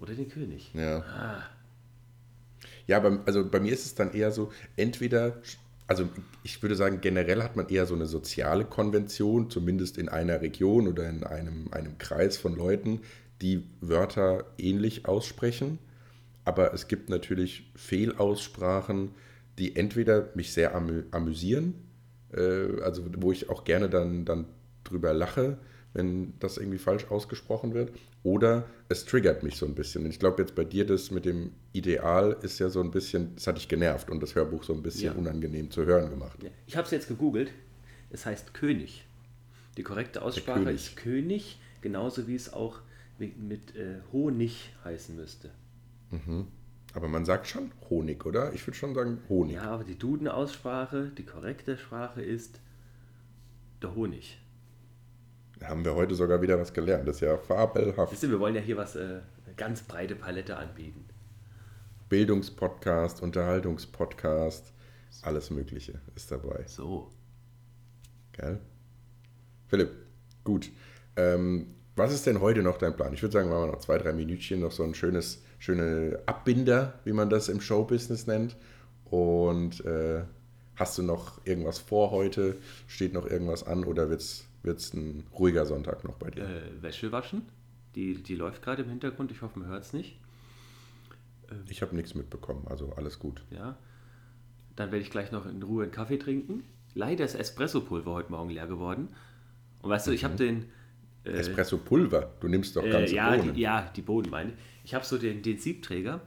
[0.00, 0.70] Oder den König.
[0.74, 0.98] Ja.
[1.00, 1.42] Ah.
[2.86, 5.36] Ja, aber also bei mir ist es dann eher so, entweder,
[5.86, 6.08] also
[6.42, 10.88] ich würde sagen, generell hat man eher so eine soziale Konvention, zumindest in einer Region
[10.88, 13.00] oder in einem, einem Kreis von Leuten,
[13.42, 15.78] die Wörter ähnlich aussprechen.
[16.44, 19.10] Aber es gibt natürlich Fehlaussprachen,
[19.60, 21.74] die entweder mich sehr amü amüsieren,
[22.32, 24.46] äh, also wo ich auch gerne dann, dann
[24.84, 25.58] drüber lache,
[25.92, 27.92] wenn das irgendwie falsch ausgesprochen wird,
[28.22, 30.04] oder es triggert mich so ein bisschen.
[30.04, 33.34] Und ich glaube jetzt bei dir das mit dem Ideal ist ja so ein bisschen,
[33.34, 35.12] das hat dich genervt und das Hörbuch so ein bisschen ja.
[35.12, 36.38] unangenehm zu hören gemacht.
[36.66, 37.50] Ich habe es jetzt gegoogelt.
[38.10, 39.04] Es heißt König.
[39.76, 40.74] Die korrekte Aussprache König.
[40.74, 42.80] ist König, genauso wie es auch
[43.18, 45.50] mit, mit äh, Honig heißen müsste.
[46.10, 46.48] Mhm.
[46.94, 48.52] Aber man sagt schon Honig, oder?
[48.52, 49.56] Ich würde schon sagen Honig.
[49.56, 52.60] Ja, aber die Duden-Aussprache, die korrekte Sprache ist
[53.82, 54.38] der Honig.
[55.58, 57.06] Da haben wir heute sogar wieder was gelernt.
[57.06, 58.12] Das ist ja fabelhaft.
[58.12, 61.04] Wisst ihr, wir wollen ja hier was, äh, eine ganz breite Palette anbieten.
[62.08, 64.72] Bildungspodcast, Unterhaltungspodcast,
[65.22, 66.64] alles Mögliche ist dabei.
[66.66, 67.12] So.
[68.32, 68.58] Geil.
[69.68, 69.90] Philipp,
[70.42, 70.70] gut.
[71.16, 73.12] Ähm, was ist denn heute noch dein Plan?
[73.12, 76.94] Ich würde sagen, machen wir noch zwei, drei Minütchen, noch so ein schönes schöne Abbinder,
[77.04, 78.56] wie man das im Showbusiness nennt.
[79.04, 80.24] Und äh,
[80.74, 82.56] hast du noch irgendwas vor heute?
[82.88, 86.44] Steht noch irgendwas an oder wird es ein ruhiger Sonntag noch bei dir?
[86.44, 87.42] Äh, Wäsche waschen.
[87.94, 89.30] Die, die läuft gerade im Hintergrund.
[89.30, 90.18] Ich hoffe, man hört es nicht.
[91.50, 93.44] Ähm, ich habe nichts mitbekommen, also alles gut.
[93.50, 93.76] Ja.
[94.76, 96.64] Dann werde ich gleich noch in Ruhe einen Kaffee trinken.
[96.94, 99.08] Leider ist Espresso-Pulver heute Morgen leer geworden.
[99.82, 100.38] Und weißt du, ich habe mhm.
[100.38, 100.64] den.
[101.24, 102.32] Äh, Espresso-Pulver?
[102.40, 103.54] Du nimmst doch ganze äh, ja, Bohnen.
[103.54, 104.56] Die, ja, die Bohnen meine ich.
[104.84, 106.20] Ich habe so den, den Siebträger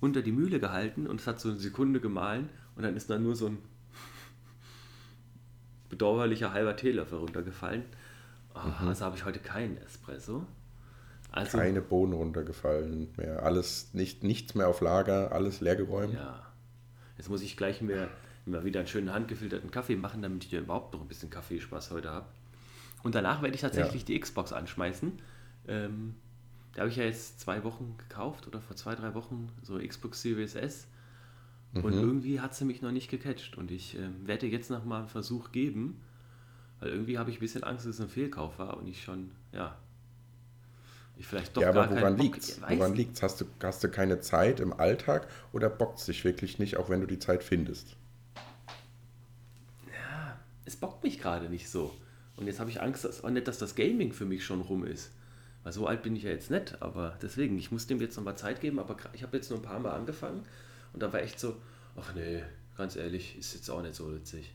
[0.00, 3.18] unter die Mühle gehalten und es hat so eine Sekunde gemahlen und dann ist da
[3.18, 3.58] nur so ein
[5.88, 7.84] bedauerlicher halber Teelöffel runtergefallen.
[8.54, 8.88] Oh, mhm.
[8.88, 10.46] Also habe ich heute keinen Espresso.
[11.30, 13.42] Also, Keine Bohnen runtergefallen mehr.
[13.42, 16.14] Alles, nicht, nichts mehr auf Lager, alles leergeräumt.
[16.14, 16.46] Ja.
[17.18, 18.08] Jetzt muss ich gleich mir,
[18.46, 22.10] mir wieder einen schönen handgefilterten Kaffee machen, damit ich überhaupt noch ein bisschen Kaffeespaß heute
[22.10, 22.26] habe.
[23.02, 24.06] Und danach werde ich tatsächlich ja.
[24.06, 25.12] die Xbox anschmeißen.
[25.68, 26.14] Ähm,
[26.74, 30.22] da habe ich ja jetzt zwei Wochen gekauft oder vor zwei, drei Wochen so Xbox
[30.22, 30.86] Series S.
[31.72, 31.84] Mhm.
[31.84, 33.56] Und irgendwie hat sie mich noch nicht gecatcht.
[33.56, 36.00] Und ich äh, werde jetzt noch mal einen Versuch geben,
[36.80, 39.32] weil irgendwie habe ich ein bisschen Angst, dass es ein Fehlkauf war und ich schon,
[39.52, 39.76] ja,
[41.18, 42.62] ich vielleicht doch ja, aber woran liegt es?
[42.62, 46.60] Woran liegt Hast du, hast du keine Zeit im Alltag oder bockt es dich wirklich
[46.60, 47.96] nicht, auch wenn du die Zeit findest?
[49.92, 51.92] Ja, es bockt mich gerade nicht so.
[52.38, 54.84] Und jetzt habe ich Angst, dass, auch nicht, dass das Gaming für mich schon rum
[54.84, 55.10] ist.
[55.64, 58.38] Weil so alt bin ich ja jetzt nicht, aber deswegen, ich muss dem jetzt nochmal
[58.38, 60.44] Zeit geben, aber ich habe jetzt nur ein paar Mal angefangen
[60.92, 61.56] und da war echt so,
[61.96, 62.42] ach nee,
[62.76, 64.54] ganz ehrlich, ist jetzt auch nicht so witzig.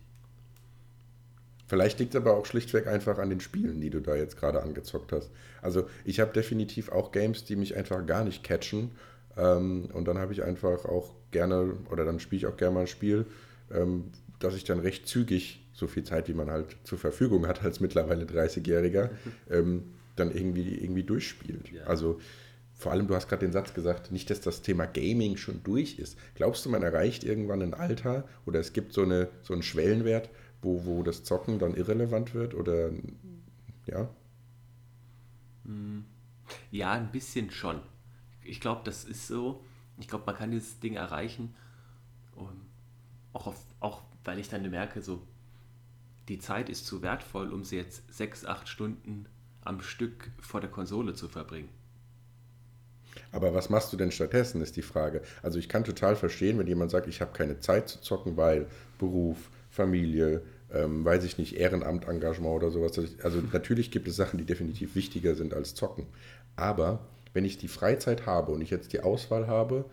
[1.67, 4.61] Vielleicht liegt es aber auch schlichtweg einfach an den Spielen, die du da jetzt gerade
[4.61, 5.31] angezockt hast.
[5.61, 8.91] Also ich habe definitiv auch Games, die mich einfach gar nicht catchen.
[9.38, 12.81] Ähm, und dann habe ich einfach auch gerne, oder dann spiele ich auch gerne mal
[12.81, 13.25] ein Spiel,
[13.71, 17.63] ähm, dass ich dann recht zügig, so viel Zeit, wie man halt zur Verfügung hat
[17.63, 19.09] als mittlerweile 30-Jähriger,
[19.49, 21.71] ähm, dann irgendwie, irgendwie durchspielt.
[21.71, 21.84] Ja.
[21.86, 22.19] Also
[22.74, 25.99] vor allem, du hast gerade den Satz gesagt, nicht, dass das Thema Gaming schon durch
[25.99, 26.17] ist.
[26.36, 30.30] Glaubst du, man erreicht irgendwann ein Alter oder es gibt so, eine, so einen Schwellenwert,
[30.61, 32.53] wo, wo das Zocken dann irrelevant wird?
[32.53, 32.91] Oder
[33.88, 34.09] ja?
[35.65, 36.05] Hm.
[36.71, 37.82] Ja, ein bisschen schon.
[38.43, 39.63] Ich glaube, das ist so.
[39.97, 41.55] Ich glaube, man kann dieses Ding erreichen.
[43.32, 45.21] auch, auf, auch weil ich dann merke, so
[46.30, 49.26] die Zeit ist zu wertvoll, um sie jetzt sechs, acht Stunden
[49.61, 51.69] am Stück vor der Konsole zu verbringen.
[53.32, 55.21] Aber was machst du denn stattdessen, ist die Frage.
[55.41, 58.67] Also ich kann total verstehen, wenn jemand sagt, ich habe keine Zeit zu zocken, weil
[58.99, 62.97] Beruf, Familie, ähm, weiß ich nicht, Ehrenamt, Engagement oder sowas.
[63.24, 66.07] Also natürlich gibt es Sachen, die definitiv wichtiger sind als zocken.
[66.55, 69.86] Aber wenn ich die Freizeit habe und ich jetzt die Auswahl habe,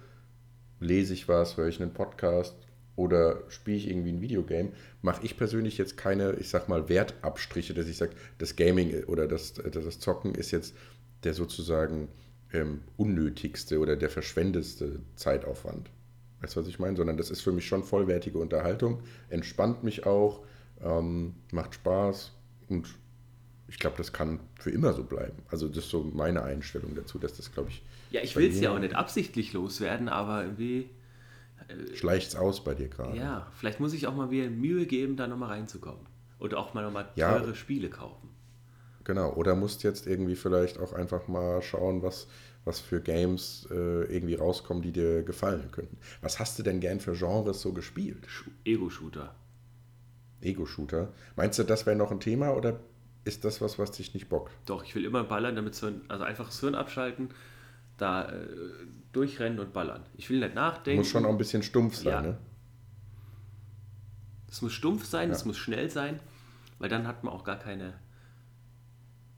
[0.78, 2.54] lese ich was, höre ich einen Podcast
[3.00, 7.72] oder spiele ich irgendwie ein Videogame, mache ich persönlich jetzt keine, ich sag mal, Wertabstriche,
[7.72, 10.74] dass ich sage, das Gaming oder das, das Zocken ist jetzt
[11.24, 12.08] der sozusagen
[12.52, 15.90] ähm, unnötigste oder der verschwendeste Zeitaufwand.
[16.42, 16.96] Weißt du, was ich meine?
[16.96, 20.44] Sondern das ist für mich schon vollwertige Unterhaltung, entspannt mich auch,
[20.82, 22.32] ähm, macht Spaß
[22.68, 22.86] und
[23.68, 25.38] ich glaube, das kann für immer so bleiben.
[25.48, 27.82] Also das ist so meine Einstellung dazu, dass das, glaube ich.
[28.10, 30.90] Ja, ich will es ja auch nicht absichtlich loswerden, aber irgendwie.
[31.70, 33.16] Äh, Schleicht es aus bei dir gerade.
[33.16, 36.06] Ja, vielleicht muss ich auch mal wieder Mühe geben, da nochmal reinzukommen.
[36.38, 38.30] Oder auch mal nochmal teure ja, Spiele kaufen.
[39.04, 42.28] Genau, oder musst jetzt irgendwie vielleicht auch einfach mal schauen, was,
[42.64, 45.98] was für Games äh, irgendwie rauskommen, die dir gefallen könnten.
[46.20, 48.26] Was hast du denn gern für Genres so gespielt?
[48.64, 49.34] Ego-Shooter.
[50.42, 51.12] Ego-Shooter.
[51.36, 52.80] Meinst du, das wäre noch ein Thema oder
[53.24, 54.52] ist das was, was dich nicht bockt?
[54.66, 57.30] Doch, ich will immer ballern, damit so ein, also einfach das Hirn abschalten,
[58.00, 58.46] da äh,
[59.12, 60.04] durchrennen und ballern.
[60.16, 61.00] Ich will nicht nachdenken.
[61.00, 62.22] Muss schon auch ein bisschen stumpf sein, ja.
[62.22, 62.38] ne?
[64.48, 66.18] Es muss stumpf sein, es muss schnell sein,
[66.78, 67.94] weil dann hat man auch gar keine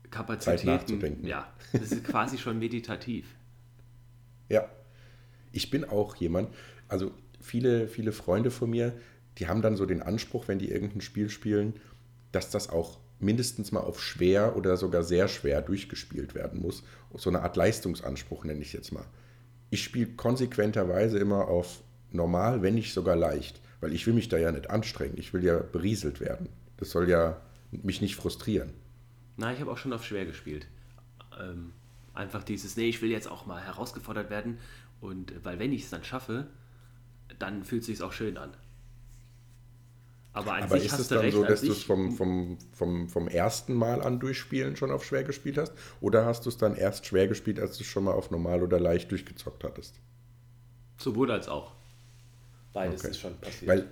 [0.09, 0.57] Kapazitäten.
[0.57, 1.27] Zeit nachzudenken.
[1.27, 3.35] Ja, das ist quasi schon meditativ.
[4.49, 4.69] Ja.
[5.51, 6.49] Ich bin auch jemand,
[6.87, 8.97] also viele, viele Freunde von mir,
[9.37, 11.79] die haben dann so den Anspruch, wenn die irgendein Spiel spielen,
[12.31, 16.83] dass das auch mindestens mal auf schwer oder sogar sehr schwer durchgespielt werden muss.
[17.15, 19.05] So eine Art Leistungsanspruch nenne ich jetzt mal.
[19.69, 24.37] Ich spiele konsequenterweise immer auf normal, wenn nicht sogar leicht, weil ich will mich da
[24.37, 25.17] ja nicht anstrengen.
[25.17, 26.49] Ich will ja berieselt werden.
[26.77, 28.71] Das soll ja mich nicht frustrieren.
[29.37, 30.67] Na, ich habe auch schon auf schwer gespielt.
[31.39, 31.73] Ähm,
[32.13, 34.59] einfach dieses, nee, ich will jetzt auch mal herausgefordert werden
[35.01, 36.47] und weil wenn ich es dann schaffe,
[37.39, 38.51] dann fühlt es sich auch schön an.
[40.33, 43.75] Aber, Aber ist es dann recht, so, dass du es vom, vom, vom, vom ersten
[43.75, 45.73] Mal an durchspielen schon auf schwer gespielt hast?
[46.01, 48.63] Oder hast du es dann erst schwer gespielt, als du es schon mal auf normal
[48.63, 49.99] oder leicht durchgezockt hattest?
[50.97, 51.73] Sowohl als auch.
[52.73, 53.11] Beides okay.
[53.11, 53.69] ist schon passiert.
[53.69, 53.87] Weil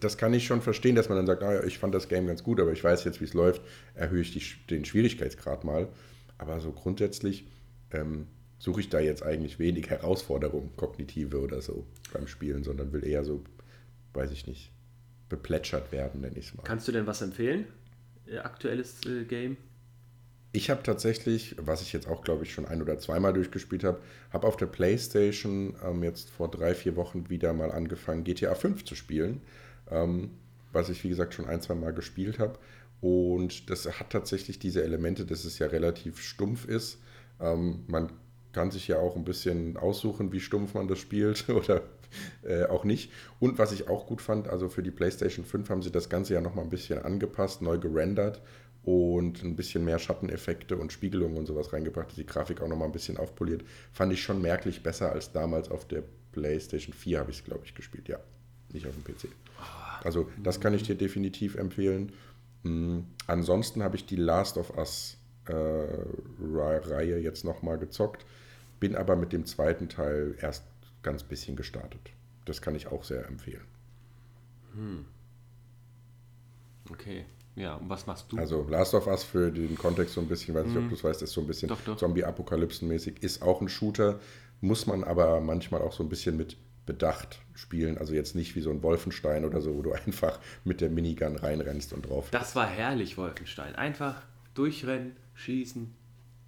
[0.00, 2.42] das kann ich schon verstehen, dass man dann sagt, ah, ich fand das Game ganz
[2.42, 3.62] gut, aber ich weiß jetzt, wie es läuft,
[3.94, 5.88] erhöhe ich die, den Schwierigkeitsgrad mal.
[6.38, 7.46] Aber so grundsätzlich
[7.92, 8.26] ähm,
[8.58, 13.24] suche ich da jetzt eigentlich wenig Herausforderungen, kognitive oder so beim Spielen, sondern will eher
[13.24, 13.44] so,
[14.14, 14.72] weiß ich nicht,
[15.28, 16.62] beplätschert werden, nenne ich es mal.
[16.62, 17.66] Kannst du denn was empfehlen?
[18.26, 19.56] Äh, aktuelles äh, Game?
[20.52, 24.00] Ich habe tatsächlich, was ich jetzt auch, glaube ich, schon ein oder zweimal durchgespielt habe,
[24.32, 28.84] habe auf der PlayStation ähm, jetzt vor drei, vier Wochen wieder mal angefangen, GTA 5
[28.84, 29.40] zu spielen,
[29.90, 30.30] ähm,
[30.72, 32.56] was ich, wie gesagt, schon ein, zwei Mal gespielt habe.
[33.00, 36.98] Und das hat tatsächlich diese Elemente, dass es ja relativ stumpf ist.
[37.40, 38.12] Ähm, man
[38.54, 41.82] kann sich ja auch ein bisschen aussuchen, wie stumpf man das spielt oder
[42.42, 43.10] äh, auch nicht.
[43.40, 46.34] Und was ich auch gut fand, also für die PlayStation 5 haben sie das Ganze
[46.34, 48.40] ja nochmal ein bisschen angepasst, neu gerendert
[48.84, 52.92] und ein bisschen mehr Schatteneffekte und Spiegelungen und sowas reingebracht, die Grafik auch nochmal ein
[52.92, 53.64] bisschen aufpoliert.
[53.92, 56.02] Fand ich schon merklich besser als damals auf der
[56.32, 58.08] PlayStation 4 habe ich es, glaube ich, gespielt.
[58.08, 58.18] Ja,
[58.72, 59.28] nicht auf dem PC.
[60.02, 62.12] Also das kann ich dir definitiv empfehlen.
[62.62, 63.06] Mhm.
[63.26, 65.52] Ansonsten habe ich die Last of Us äh,
[66.42, 68.24] Reihe jetzt nochmal gezockt,
[68.84, 70.62] bin aber mit dem zweiten Teil erst
[71.02, 72.10] ganz bisschen gestartet.
[72.44, 73.64] Das kann ich auch sehr empfehlen.
[74.74, 75.06] Hm.
[76.90, 77.24] Okay.
[77.56, 78.36] Ja, und was machst du?
[78.36, 80.88] Also Last of Us für den Kontext so ein bisschen, weiß nicht, ob hm.
[80.90, 84.20] du es weißt, ist so ein bisschen Zombie-Apokalypsen-mäßig, ist auch ein Shooter,
[84.60, 87.96] muss man aber manchmal auch so ein bisschen mit Bedacht spielen.
[87.96, 91.36] Also jetzt nicht wie so ein Wolfenstein oder so, wo du einfach mit der Minigun
[91.36, 92.28] reinrennst und drauf.
[92.32, 93.76] Das war herrlich, Wolfenstein.
[93.76, 94.20] Einfach
[94.52, 95.94] durchrennen, schießen,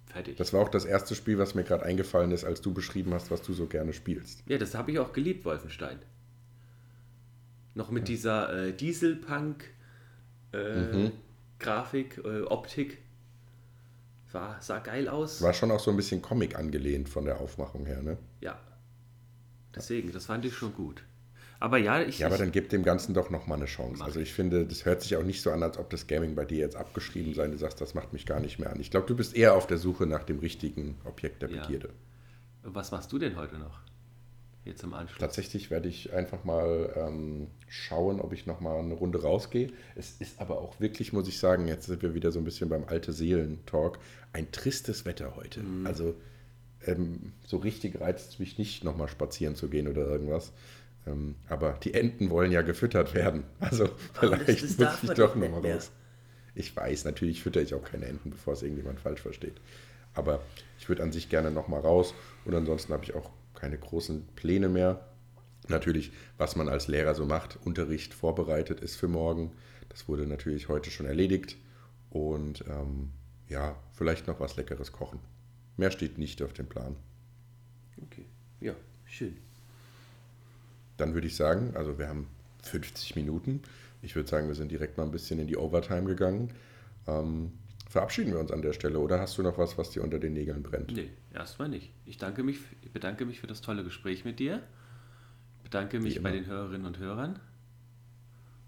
[0.07, 0.37] fertig.
[0.37, 3.31] Das war auch das erste Spiel, was mir gerade eingefallen ist, als du beschrieben hast,
[3.31, 4.43] was du so gerne spielst.
[4.47, 5.99] Ja, das habe ich auch geliebt, Wolfenstein.
[7.75, 8.15] Noch mit ja.
[8.15, 9.65] dieser äh, Dieselpunk
[10.53, 11.11] äh, mhm.
[11.59, 12.99] Äh, Optik.
[14.31, 15.41] War, sah geil aus.
[15.41, 18.17] War schon auch so ein bisschen Comic angelehnt von der Aufmachung her, ne?
[18.41, 18.59] Ja.
[19.75, 21.03] deswegen, das fand ich schon gut.
[21.59, 22.19] Aber ja, ich.
[22.19, 24.03] Ja, aber dann gibt dem Ganzen doch nochmal eine Chance.
[24.03, 26.45] Also ich finde, das hört sich auch nicht so an, als ob das Gaming bei
[26.45, 27.47] dir jetzt abgeschrieben sei.
[27.47, 28.79] Du sagst, das macht mich gar nicht mehr an.
[28.79, 31.61] Ich glaube, du bist eher auf der Suche nach dem richtigen Objekt der Ja.
[31.61, 31.89] Begierde.
[32.63, 33.79] Was machst du denn heute noch?
[34.65, 35.19] Jetzt im Anschluss.
[35.19, 39.71] Tatsächlich werde ich einfach mal ähm, schauen, ob ich nochmal eine Runde rausgehe.
[39.95, 42.67] Es ist aber auch wirklich, muss ich sagen, jetzt sind wir wieder so ein bisschen
[42.67, 43.97] beim alte Seelen-Talk,
[44.33, 45.61] ein tristes Wetter heute.
[45.85, 46.15] Also
[46.85, 50.51] ähm, so richtig reizt es mich nicht, nochmal spazieren zu gehen oder irgendwas.
[51.07, 53.43] Ähm, aber die Enten wollen ja gefüttert werden.
[53.59, 54.47] Also vielleicht
[54.79, 55.91] muss ich doch nochmal raus.
[56.55, 59.61] Ich weiß, natürlich fütter ich auch keine Enten, bevor es irgendjemand falsch versteht.
[60.13, 60.41] Aber
[60.79, 62.13] ich würde an sich gerne nochmal raus
[62.45, 65.07] und ansonsten habe ich auch keine großen Pläne mehr.
[65.67, 69.51] Natürlich, was man als Lehrer so macht, Unterricht vorbereitet ist für morgen.
[69.89, 71.57] Das wurde natürlich heute schon erledigt.
[72.09, 73.11] Und ähm,
[73.49, 75.19] ja, vielleicht noch was Leckeres kochen.
[75.75, 76.95] Mehr steht nicht auf dem Plan.
[78.01, 78.25] Okay.
[78.61, 78.73] Ja,
[79.05, 79.37] schön.
[80.97, 82.27] Dann würde ich sagen, also wir haben
[82.63, 83.61] 50 Minuten.
[84.01, 86.51] Ich würde sagen, wir sind direkt mal ein bisschen in die Overtime gegangen.
[87.07, 87.53] Ähm,
[87.89, 90.33] verabschieden wir uns an der Stelle oder hast du noch was, was dir unter den
[90.33, 90.91] Nägeln brennt?
[90.91, 91.91] Nee, erstmal nicht.
[92.05, 94.61] Ich danke mich, ich bedanke mich für das tolle Gespräch mit dir.
[95.57, 97.39] Ich bedanke mich bei den Hörerinnen und Hörern.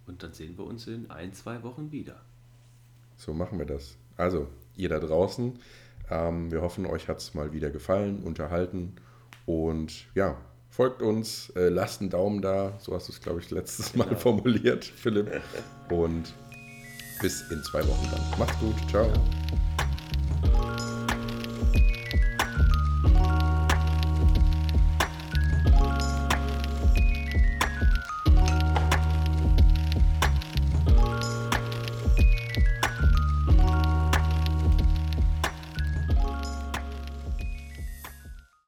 [0.05, 2.19] Und dann sehen wir uns in ein, zwei Wochen wieder.
[3.15, 3.95] So machen wir das.
[4.17, 5.59] Also, ihr da draußen,
[6.09, 8.95] ähm, wir hoffen, euch hat es mal wieder gefallen, unterhalten.
[9.45, 10.37] Und ja,
[10.79, 12.71] folgt uns, äh, lasst einen Daumen da.
[12.79, 14.17] So hast du es, glaube ich, letztes Mal Genau.
[14.17, 15.41] formuliert, Philipp.
[15.91, 16.33] Und
[17.21, 18.39] bis in zwei Wochen dann.
[18.39, 18.75] Macht's gut.
[18.89, 19.05] Ciao.
[19.07, 19.13] Ja.